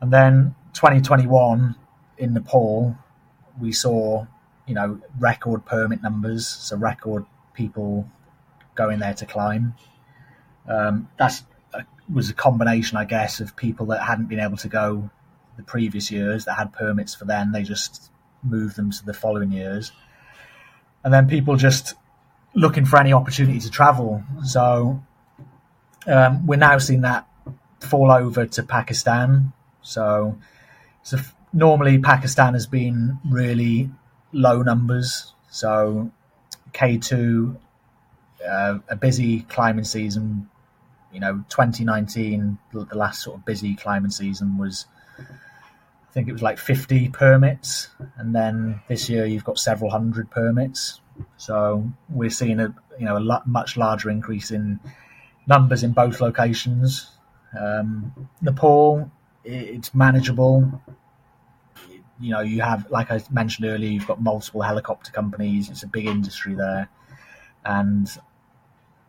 [0.00, 1.74] and then 2021
[2.18, 2.96] in Nepal
[3.60, 4.26] we saw
[4.70, 8.08] you know, record permit numbers, so record people
[8.76, 9.74] going there to climb.
[10.68, 11.42] Um, that
[12.08, 15.10] was a combination, I guess, of people that hadn't been able to go
[15.56, 17.50] the previous years that had permits for then.
[17.50, 18.12] They just
[18.44, 19.90] moved them to the following years,
[21.02, 21.94] and then people just
[22.54, 24.22] looking for any opportunity to travel.
[24.44, 25.02] So
[26.06, 27.26] um, we're now seeing that
[27.80, 29.52] fall over to Pakistan.
[29.82, 30.38] So,
[31.02, 31.18] so
[31.52, 33.90] normally Pakistan has been really
[34.32, 35.34] low numbers.
[35.50, 36.10] So
[36.72, 37.56] K2,
[38.48, 40.48] uh, a busy climbing season.
[41.12, 44.86] You know, 2019, the last sort of busy climbing season was,
[45.18, 50.30] I think it was like 50 permits, and then this year you've got several hundred
[50.30, 51.00] permits.
[51.36, 54.78] So we're seeing a you know a lot, much larger increase in
[55.46, 57.10] numbers in both locations.
[57.58, 59.10] Um, Nepal,
[59.44, 60.80] it's manageable
[62.20, 65.70] you know, you have, like I mentioned earlier, you've got multiple helicopter companies.
[65.70, 66.88] It's a big industry there,
[67.64, 68.08] and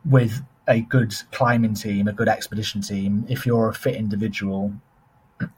[0.05, 4.73] with a good climbing team, a good expedition team, if you're a fit individual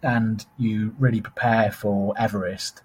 [0.02, 2.82] and you really prepare for Everest,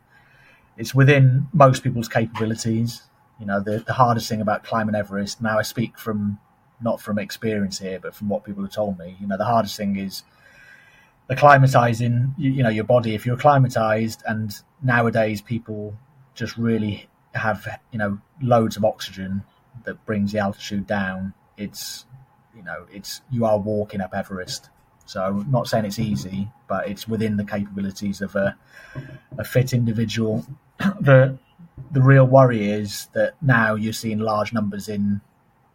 [0.77, 3.03] it's within most people's capabilities.
[3.41, 6.39] You know, the, the hardest thing about climbing Everest, now I speak from
[6.81, 9.77] not from experience here, but from what people have told me, you know, the hardest
[9.77, 10.23] thing is
[11.31, 13.15] acclimatizing you, you know your body.
[13.15, 15.97] If you're acclimatized and nowadays people
[16.35, 19.43] just really have you know loads of oxygen
[19.85, 22.07] that brings the altitude down it's
[22.57, 24.71] you know it's you are walking up everest.
[25.05, 28.57] So not saying it's easy but it's within the capabilities of a,
[29.37, 30.47] a fit individual.
[31.01, 31.37] The
[31.91, 35.21] the real worry is that now you're seeing large numbers in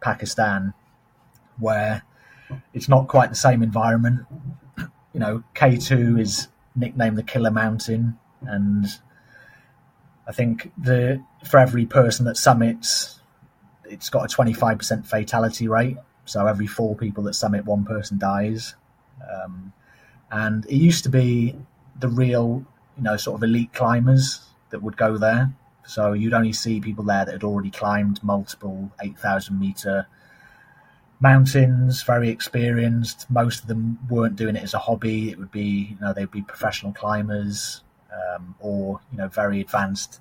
[0.00, 0.72] pakistan
[1.58, 2.02] where
[2.72, 4.26] it's not quite the same environment
[5.14, 8.86] you know, K2 is nicknamed the Killer Mountain, and
[10.26, 13.20] I think the for every person that summits,
[13.84, 15.96] it's got a 25% fatality rate.
[16.26, 18.74] So every four people that summit, one person dies.
[19.30, 19.72] Um,
[20.30, 21.54] and it used to be
[22.00, 22.64] the real,
[22.96, 25.52] you know, sort of elite climbers that would go there.
[25.86, 30.06] So you'd only see people there that had already climbed multiple 8,000 meter
[31.20, 33.30] mountains, very experienced.
[33.30, 35.30] Most of them weren't doing it as a hobby.
[35.30, 40.20] It would be, you know, they'd be professional climbers um, or, you know, very advanced,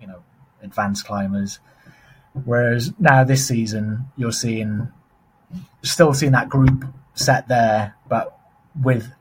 [0.00, 0.22] you know,
[0.62, 1.60] advanced climbers.
[2.44, 4.88] Whereas now this season, you're seeing,
[5.82, 6.84] still seeing that group
[7.14, 8.36] set there, but
[8.82, 9.12] with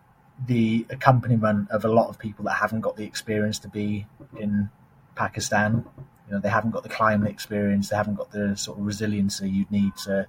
[0.48, 4.70] the accompaniment of a lot of people that haven't got the experience to be in
[5.16, 5.86] Pakistan.
[6.28, 7.90] You know, they haven't got the climate experience.
[7.90, 10.26] They haven't got the sort of resiliency you'd need to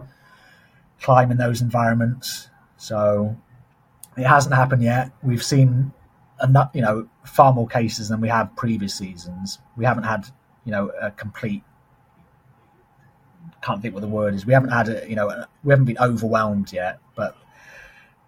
[1.00, 2.48] climb in those environments.
[2.76, 3.37] So
[4.16, 5.11] it hasn't happened yet.
[5.22, 5.92] We've seen
[6.42, 9.59] enough, you know, far more cases than we have previous seasons.
[9.76, 10.26] We haven't had,
[10.64, 11.62] you know, a complete.
[13.62, 14.44] Can't think what the word is.
[14.44, 16.98] We haven't had, a, you know, we haven't been overwhelmed yet.
[17.16, 17.37] But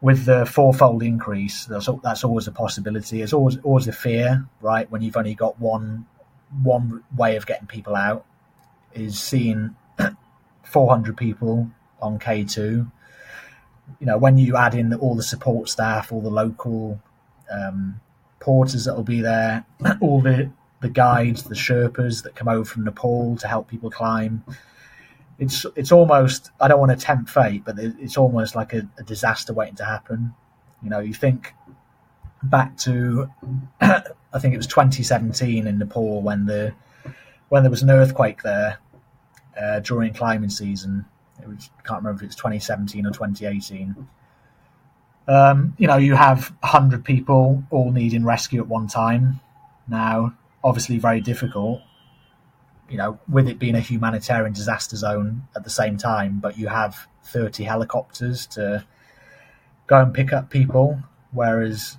[0.01, 3.23] with the fourfold increase, that's that's always a possibility.
[3.23, 4.91] It's always always a fear, right?
[4.91, 6.07] When you've only got one
[6.63, 8.25] one way of getting people out,
[8.95, 9.75] is seeing
[10.63, 12.91] 400 people on K2.
[14.01, 17.01] You know, when you add in the, all the support staff, all the local
[17.51, 18.01] um,
[18.41, 19.65] porters that will be there,
[20.01, 24.45] all the the guides, the Sherpas that come over from Nepal to help people climb.
[25.39, 29.03] It's it's almost I don't want to tempt fate, but it's almost like a, a
[29.03, 30.35] disaster waiting to happen.
[30.83, 31.55] You know, you think
[32.43, 33.31] back to
[33.81, 36.75] I think it was 2017 in Nepal when the
[37.49, 38.79] when there was an earthquake there
[39.61, 41.05] uh, during climbing season,
[41.49, 44.09] was, I can't remember if it's 2017 or 2018.
[45.29, 49.41] Um, you know, you have 100 people all needing rescue at one time.
[49.89, 51.81] Now, obviously, very difficult.
[52.89, 56.69] you know, with it being a humanitarian disaster zone at the same time, but you
[56.69, 58.85] have 30 helicopters to
[59.87, 61.01] go and pick up people.
[61.33, 61.97] Whereas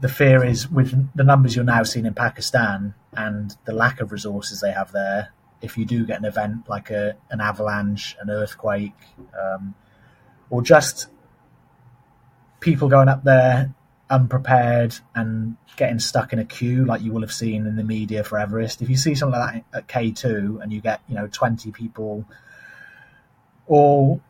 [0.00, 4.12] the fear is with the numbers you're now seeing in Pakistan and the lack of
[4.12, 5.32] resources they have there,
[5.62, 8.94] if you do get an event like a, an avalanche, an earthquake,
[9.40, 9.74] um,
[10.50, 11.08] or just
[12.60, 13.74] people going up there
[14.10, 18.22] unprepared and getting stuck in a queue like you will have seen in the media
[18.22, 18.82] for Everest.
[18.82, 22.26] If you see something like that at K2 and you get, you know, 20 people
[23.66, 24.20] all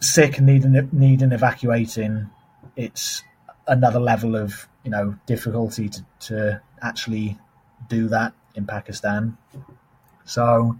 [0.00, 2.30] sick and needing, needing evacuating,
[2.74, 3.22] it's
[3.66, 7.38] another level of, you know, difficulty to, to actually
[7.88, 9.36] do that in Pakistan.
[10.28, 10.78] So,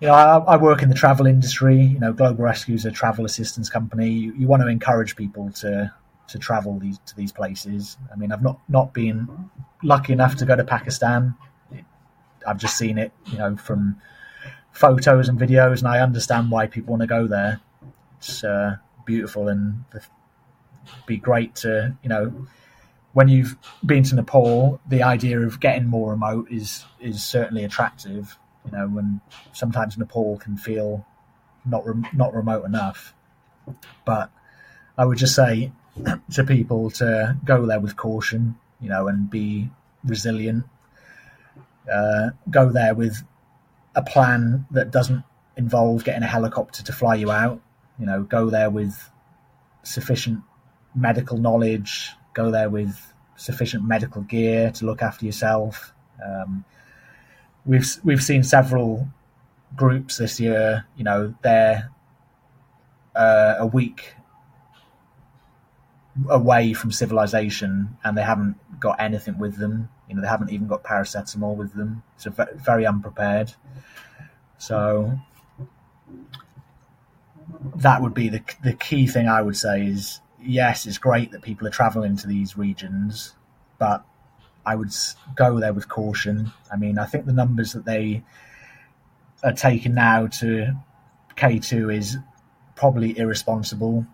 [0.00, 1.80] you know, I, I, work in the travel industry.
[1.82, 4.10] You know, Global Rescue is a travel assistance company.
[4.10, 5.92] You, you want to encourage people to
[6.26, 7.96] to travel these to these places.
[8.12, 9.50] I mean, I've not not been
[9.82, 11.34] lucky enough to go to Pakistan.
[12.46, 13.96] I've just seen it, you know, from
[14.72, 17.60] photos and videos, and I understand why people want to go there.
[18.18, 18.76] It's uh,
[19.06, 19.84] beautiful, and
[21.06, 22.46] be great to, you know,
[23.14, 23.56] when you've
[23.86, 28.36] been to Nepal, the idea of getting more remote is is certainly attractive.
[28.66, 29.20] You know, when
[29.52, 31.06] sometimes Nepal can feel
[31.64, 33.14] not re- not remote enough,
[34.04, 34.30] but
[34.98, 35.72] I would just say
[36.32, 39.70] to people to go there with caution, you know, and be
[40.04, 40.64] resilient.
[41.90, 43.22] Uh, go there with
[43.94, 45.22] a plan that doesn't
[45.56, 47.60] involve getting a helicopter to fly you out.
[47.98, 49.10] You know, go there with
[49.84, 50.40] sufficient
[50.94, 52.10] medical knowledge.
[52.34, 55.92] Go there with sufficient medical gear to look after yourself.
[56.24, 56.64] Um,
[57.64, 59.08] we've we've seen several
[59.76, 60.86] groups this year.
[60.96, 61.90] You know, they're
[63.14, 64.14] uh, a week
[66.28, 69.88] away from civilization and they haven't got anything with them.
[70.08, 72.02] You know, they haven't even got paracetamol with them.
[72.16, 73.52] So very unprepared.
[74.58, 75.18] So
[77.76, 81.42] that would be the the key thing I would say is yes, it's great that
[81.42, 83.34] people are traveling to these regions,
[83.78, 84.04] but
[84.66, 84.94] I would
[85.34, 86.52] go there with caution.
[86.72, 88.22] I mean, I think the numbers that they
[89.42, 90.74] are taking now to
[91.36, 92.18] K2 is
[92.76, 94.06] probably irresponsible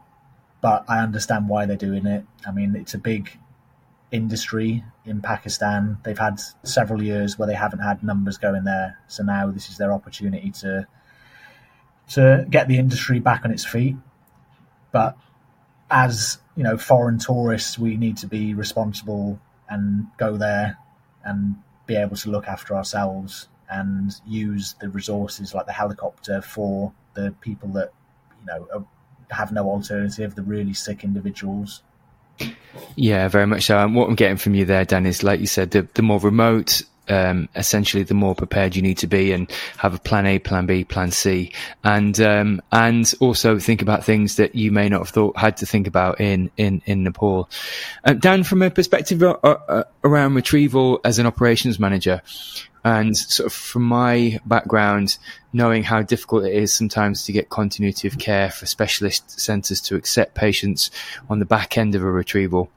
[0.60, 2.24] but I understand why they're doing it.
[2.46, 3.38] I mean, it's a big
[4.10, 5.98] industry in Pakistan.
[6.02, 9.78] They've had several years where they haven't had numbers going there, so now this is
[9.78, 10.86] their opportunity to
[12.10, 13.96] to get the industry back on its feet.
[14.90, 15.16] But
[15.90, 20.78] as you know, foreign tourists, we need to be responsible and go there
[21.24, 26.92] and be able to look after ourselves and use the resources like the helicopter for
[27.14, 27.92] the people that
[28.40, 28.84] you know are
[29.30, 31.82] have no alternative, the really sick individuals.
[32.96, 33.78] Yeah, very much so.
[33.78, 36.18] And what I'm getting from you there, Dan, is like you said, the, the more
[36.18, 40.38] remote, um, essentially, the more prepared you need to be and have a plan A,
[40.38, 45.00] plan B, plan C, and um, and also think about things that you may not
[45.00, 47.48] have thought had to think about in in in Nepal.
[48.04, 52.22] Uh, Dan, from a perspective uh, uh, around retrieval as an operations manager,
[52.84, 55.18] and sort of from my background,
[55.52, 59.96] knowing how difficult it is sometimes to get continuity of care for specialist centres to
[59.96, 60.90] accept patients
[61.28, 62.70] on the back end of a retrieval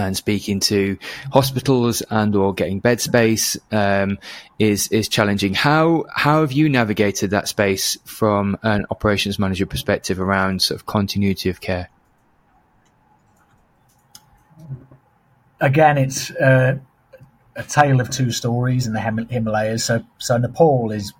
[0.00, 0.98] and speaking to
[1.32, 4.18] hospitals and or getting bed space um,
[4.58, 5.54] is is challenging.
[5.54, 10.86] How how have you navigated that space from an operations manager perspective around sort of
[10.86, 11.88] continuity of care?
[15.60, 16.78] Again, it's uh,
[17.54, 19.84] a tale of two stories in the Himalayas.
[19.84, 21.12] So, so Nepal is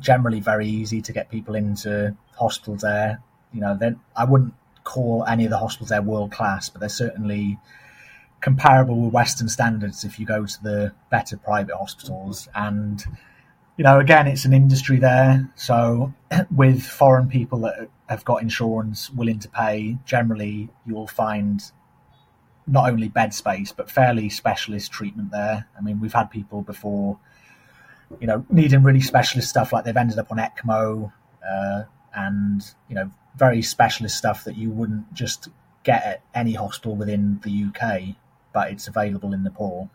[0.00, 3.22] generally very easy to get people into hospitals there.
[3.52, 4.54] You know, then I wouldn't
[4.84, 7.58] call any of the hospitals there world class, but they're certainly
[8.46, 12.48] comparable with Western standards if you go to the better private hospitals.
[12.54, 13.04] And
[13.76, 15.50] you know, again, it's an industry there.
[15.56, 16.14] So,
[16.54, 21.60] with foreign people that have got insurance willing to pay, generally you'll find
[22.68, 25.66] not only bed space but fairly specialist treatment there.
[25.76, 27.18] I mean, we've had people before,
[28.20, 31.12] you know, needing really specialist stuff like they've ended up on ECMO
[31.44, 31.82] uh,
[32.14, 35.48] and you know very specialist stuff that you wouldn't just
[35.82, 38.14] get at any hospital within the UK,
[38.56, 39.90] but it's available in Nepal.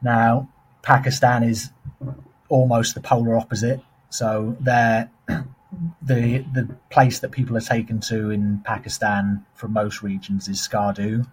[0.00, 0.48] Now,
[0.82, 1.70] Pakistan is
[2.48, 3.80] almost the polar opposite.
[4.10, 5.10] So they're
[6.02, 11.26] the the place that people are taken to in Pakistan from most regions is Skardu,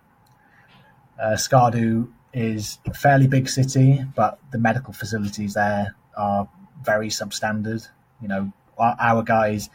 [1.22, 6.50] uh, Skardu is a fairly big city, but the medical facilities there are
[6.84, 7.88] very substandard.
[8.22, 9.70] You know, our, our guys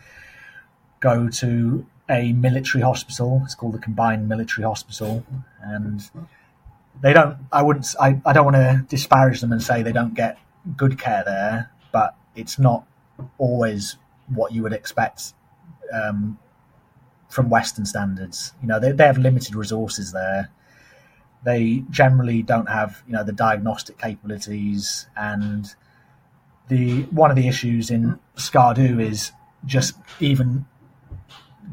[0.99, 3.43] go to a military hospital.
[3.45, 5.25] It's called the Combined Military Hospital,
[5.63, 6.09] and
[7.01, 7.39] they don't.
[7.51, 7.95] I wouldn't.
[8.01, 10.39] I, I don't want to disparage them and say they don't get
[10.77, 12.87] good care there, but it's not
[13.39, 13.97] always
[14.29, 15.35] what you would expect
[15.93, 16.39] um,
[17.29, 18.53] from Western standards.
[18.63, 20.51] You know, they, they have limited resources there.
[21.45, 25.75] They generally don't have, you know, the diagnostic capabilities, and
[26.69, 29.33] the one of the issues in Skardu is
[29.65, 30.67] just even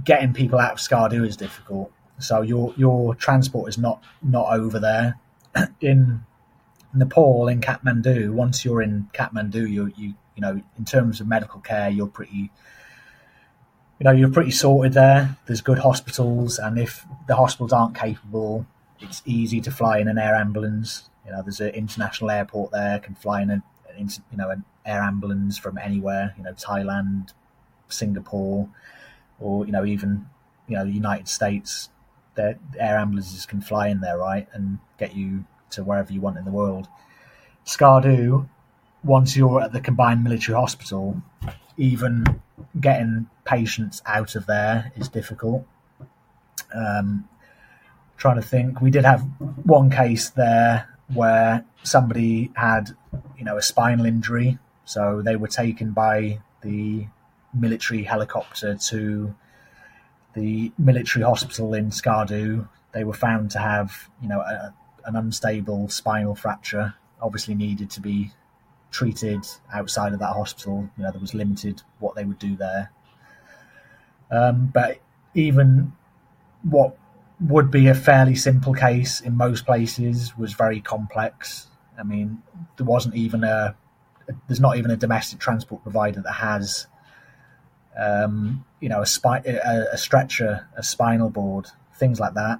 [0.03, 1.91] getting people out of Skardu is difficult.
[2.19, 5.17] So your your transport is not not over there.
[5.81, 6.23] in
[6.93, 11.59] Nepal, in Kathmandu, once you're in Kathmandu, you you you know in terms of medical
[11.59, 12.51] care, you're pretty
[13.99, 15.37] you know you're pretty sorted there.
[15.45, 18.65] There's good hospitals, and if the hospitals aren't capable,
[18.99, 21.09] it's easy to fly in an air ambulance.
[21.25, 23.63] You know, there's an international airport there, can fly in a
[23.97, 26.33] you know an air ambulance from anywhere.
[26.37, 27.33] You know, Thailand,
[27.87, 28.69] Singapore,
[29.39, 30.27] or you know even
[30.67, 31.89] you know the United States.
[32.79, 36.45] Air ambulances can fly in there, right, and get you to wherever you want in
[36.45, 36.87] the world.
[37.65, 38.47] Skardu,
[39.03, 41.21] once you're at the combined military hospital,
[41.77, 42.41] even
[42.79, 45.65] getting patients out of there is difficult.
[46.73, 47.27] Um,
[48.17, 49.21] trying to think, we did have
[49.63, 52.89] one case there where somebody had,
[53.37, 57.07] you know, a spinal injury, so they were taken by the
[57.53, 59.33] military helicopter to
[60.39, 62.67] the military hospital in Skardu.
[62.91, 64.73] They were found to have, you know, a,
[65.05, 66.93] an unstable spinal fracture.
[67.21, 68.31] Obviously, needed to be
[68.91, 70.89] treated outside of that hospital.
[70.97, 72.91] You know, there was limited what they would do there.
[74.31, 74.99] Um, but
[75.33, 75.93] even
[76.63, 76.97] what
[77.39, 81.67] would be a fairly simple case in most places was very complex.
[81.97, 82.41] I mean,
[82.77, 83.75] there wasn't even a
[84.47, 86.87] there's not even a domestic transport provider that has
[87.97, 92.59] um, you know a, spi- a, a stretcher, a spinal board, things like that.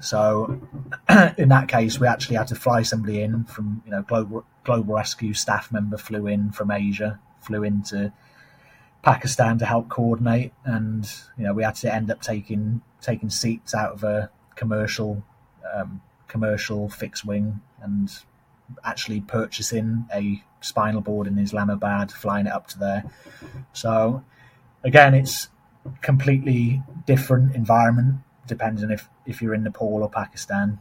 [0.00, 0.60] So
[1.38, 4.94] in that case, we actually had to fly somebody in from you know global global
[4.94, 8.12] rescue staff member flew in from Asia, flew into
[9.02, 13.74] Pakistan to help coordinate, and you know we had to end up taking taking seats
[13.74, 15.24] out of a commercial
[15.74, 18.10] um, commercial fixed wing and
[18.84, 23.04] actually purchasing a spinal board in Islamabad, flying it up to there.
[23.72, 24.22] So
[24.88, 25.48] again, it's
[26.02, 28.16] completely different environment
[28.46, 30.80] depending if if you're in Nepal or Pakistan.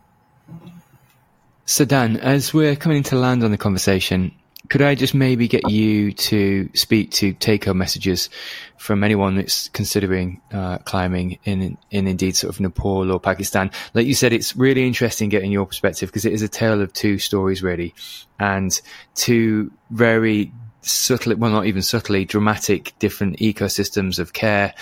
[1.65, 4.31] So Dan, as we're coming to land on the conversation,
[4.69, 8.29] could I just maybe get you to speak to take-home messages
[8.77, 13.71] from anyone that's considering uh, climbing in, in indeed sort of Nepal or Pakistan?
[13.93, 16.93] Like you said, it's really interesting getting your perspective because it is a tale of
[16.93, 17.93] two stories, really,
[18.39, 18.79] and
[19.15, 20.53] two very
[20.88, 24.73] subtly, well, not even subtly, dramatic different ecosystems of care,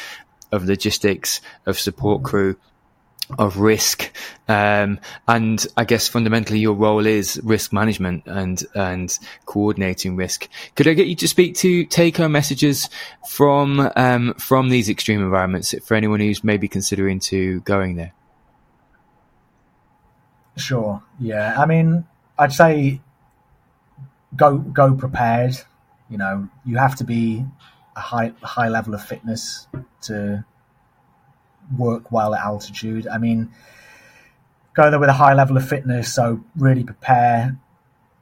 [0.51, 2.55] of logistics, of support crew,
[3.39, 4.11] of risk.
[4.47, 10.47] Um, and I guess fundamentally your role is risk management and, and coordinating risk.
[10.75, 12.89] Could I get you to speak to take home messages
[13.29, 18.13] from, um, from these extreme environments for anyone who's maybe considering to going there?
[20.57, 21.01] Sure.
[21.19, 21.59] Yeah.
[21.59, 22.05] I mean,
[22.37, 23.01] I'd say
[24.35, 25.57] go, go prepared.
[26.15, 27.43] You know, you have to be
[27.93, 29.67] a high, high level of fitness
[30.03, 30.45] to,
[31.77, 33.05] work well at altitude.
[33.05, 33.51] I mean,
[34.73, 37.57] go there with a high level of fitness, so really prepare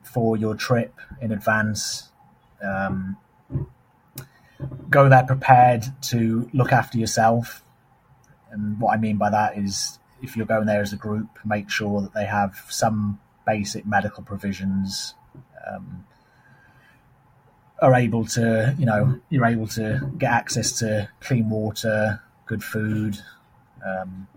[0.01, 2.09] for your trip in advance.
[2.63, 3.17] Um,
[4.89, 7.63] go there prepared to look after yourself.
[8.49, 11.69] And what I mean by that is if you're going there as a group, make
[11.69, 15.13] sure that they have some basic medical provisions.
[15.69, 16.05] Um,
[17.83, 23.19] are able to, you know, you're able to get access to clean water, good food.
[23.85, 24.27] Um,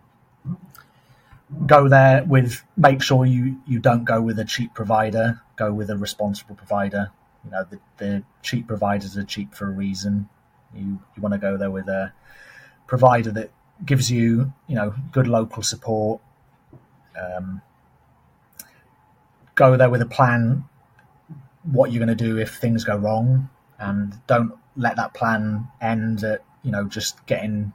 [1.65, 5.41] go there with make sure you you don't go with a cheap provider.
[5.55, 7.13] Go with a responsible provider.
[7.45, 10.29] You know the, the cheap providers are cheap for a reason.
[10.75, 12.13] You you want to go there with a
[12.89, 13.53] provider that
[13.85, 16.21] gives you you know good local support.
[17.17, 17.63] Um,
[19.55, 20.65] go there with a plan.
[21.71, 23.49] What you're going to do if things go wrong,
[23.79, 27.73] and don't let that plan end at you know just getting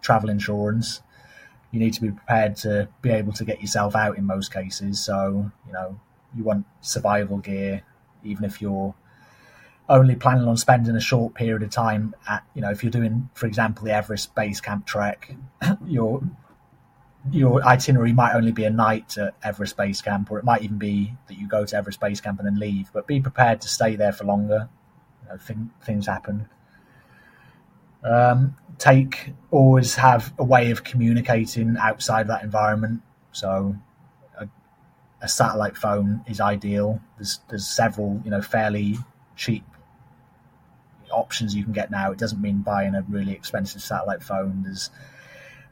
[0.00, 1.02] travel insurance.
[1.72, 5.00] You need to be prepared to be able to get yourself out in most cases.
[5.00, 6.00] So, you know,
[6.34, 7.82] you want survival gear,
[8.22, 8.94] even if you're
[9.88, 13.28] only planning on spending a short period of time at, you know, if you're doing,
[13.34, 15.34] for example, the Everest Base Camp trek,
[15.86, 16.22] your
[17.32, 20.78] your itinerary might only be a night at Everest Base Camp, or it might even
[20.78, 22.90] be that you go to Everest Base Camp and then leave.
[22.92, 24.68] But be prepared to stay there for longer.
[25.22, 26.48] You know, th- things happen.
[28.04, 33.02] Um, take always have a way of communicating outside that environment.
[33.32, 33.76] So
[34.38, 34.48] a,
[35.20, 37.00] a, satellite phone is ideal.
[37.16, 38.96] There's there's several you know fairly
[39.34, 39.64] cheap
[41.10, 42.12] options you can get now.
[42.12, 44.62] It doesn't mean buying a really expensive satellite phone.
[44.62, 44.90] There's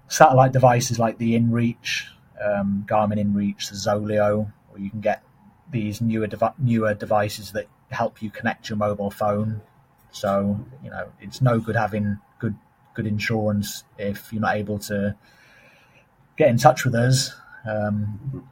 [0.09, 2.05] satellite devices like the InReach,
[2.43, 5.23] um, Garmin InReach, the Zoleo, or you can get
[5.71, 9.61] these newer devi- newer devices that help you connect your mobile phone.
[10.11, 12.57] So you know it's no good having good
[12.95, 15.17] good insurance if you're not able to
[16.37, 17.35] get in touch with us.
[17.67, 18.49] Um,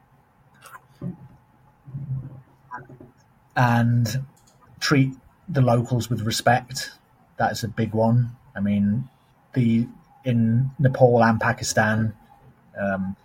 [3.56, 4.24] and
[4.80, 5.12] treat
[5.48, 6.92] the locals with respect.
[7.36, 8.36] That's a big one.
[8.56, 9.08] I mean,
[9.54, 9.86] the
[10.24, 12.14] in Nepal and Pakistan,
[12.78, 13.16] um,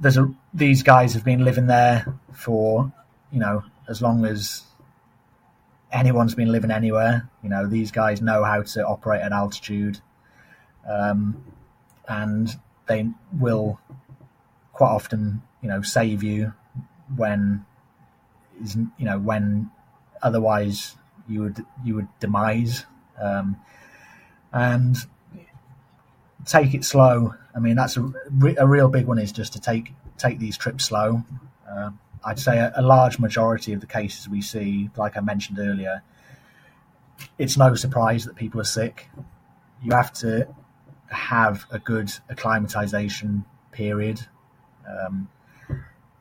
[0.00, 2.92] there's a these guys have been living there for
[3.30, 4.64] you know as long as
[5.92, 7.28] anyone's been living anywhere.
[7.42, 10.00] You know, these guys know how to operate at altitude,
[10.88, 11.44] um,
[12.08, 13.78] and they will
[14.72, 16.52] quite often, you know, save you
[17.16, 17.64] when
[18.62, 19.70] is you know when
[20.22, 20.96] otherwise
[21.28, 22.86] you would you would demise.
[23.20, 23.56] Um,
[24.52, 24.96] and
[26.46, 27.34] take it slow.
[27.54, 28.12] I mean that's a,
[28.58, 31.22] a real big one is just to take take these trips slow.
[31.68, 31.90] Uh,
[32.24, 36.02] I'd say a, a, large majority of the cases we see, like I mentioned earlier,
[37.38, 39.08] it's no surprise that people are sick.
[39.82, 40.46] You have to
[41.08, 44.20] have a good acclimatization period.
[44.88, 45.28] Um,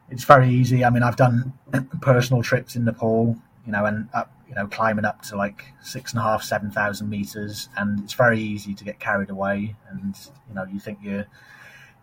[0.09, 0.84] it's very easy.
[0.84, 1.53] I mean, I've done
[2.01, 6.12] personal trips in Nepal, you know, and up, you know, climbing up to like six
[6.12, 9.76] and a half, seven thousand meters, and it's very easy to get carried away.
[9.89, 10.14] And
[10.49, 11.26] you know, you think you're,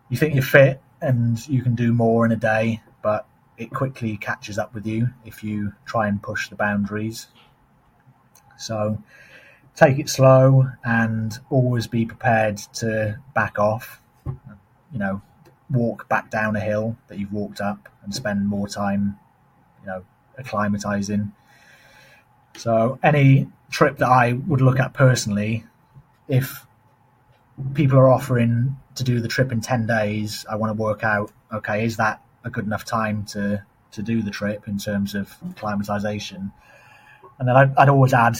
[0.08, 3.26] you think you're fit and you can do more in a day, but
[3.58, 7.26] it quickly catches up with you if you try and push the boundaries.
[8.56, 9.02] So,
[9.76, 14.00] take it slow and always be prepared to back off.
[14.24, 15.20] You know,
[15.68, 19.18] walk back down a hill that you've walked up and spend more time,
[19.82, 20.04] you know,
[20.40, 21.32] acclimatizing.
[22.58, 25.64] So any trip that I would look at personally,
[26.26, 26.66] if
[27.74, 31.30] people are offering to do the trip in 10 days, I want to work out,
[31.52, 35.34] okay, is that a good enough time to, to do the trip in terms of
[35.54, 36.52] climatization?
[37.38, 38.38] And then I'd, I'd always add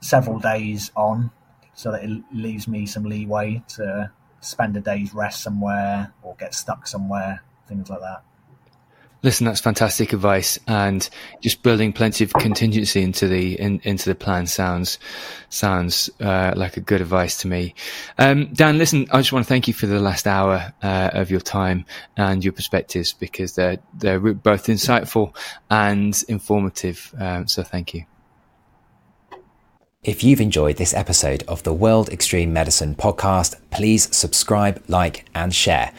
[0.00, 1.30] several days on
[1.74, 4.10] so that it leaves me some leeway to
[4.40, 8.22] spend a day's rest somewhere or get stuck somewhere, things like that.
[9.26, 11.10] Listen, that's fantastic advice, and
[11.40, 15.00] just building plenty of contingency into the in, into the plan sounds
[15.48, 17.74] sounds uh, like a good advice to me.
[18.18, 21.32] Um, Dan, listen, I just want to thank you for the last hour uh, of
[21.32, 25.34] your time and your perspectives because they're they're both insightful
[25.68, 27.12] and informative.
[27.18, 28.04] Um, so, thank you.
[30.04, 35.52] If you've enjoyed this episode of the World Extreme Medicine podcast, please subscribe, like, and
[35.52, 35.90] share.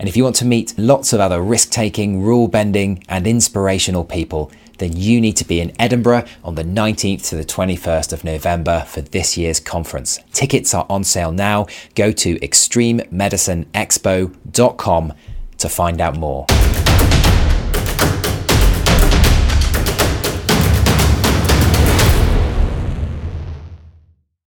[0.00, 4.02] And if you want to meet lots of other risk taking, rule bending, and inspirational
[4.02, 8.24] people, then you need to be in Edinburgh on the 19th to the 21st of
[8.24, 10.18] November for this year's conference.
[10.32, 11.66] Tickets are on sale now.
[11.94, 15.12] Go to extrememedicineexpo.com
[15.58, 16.46] to find out more.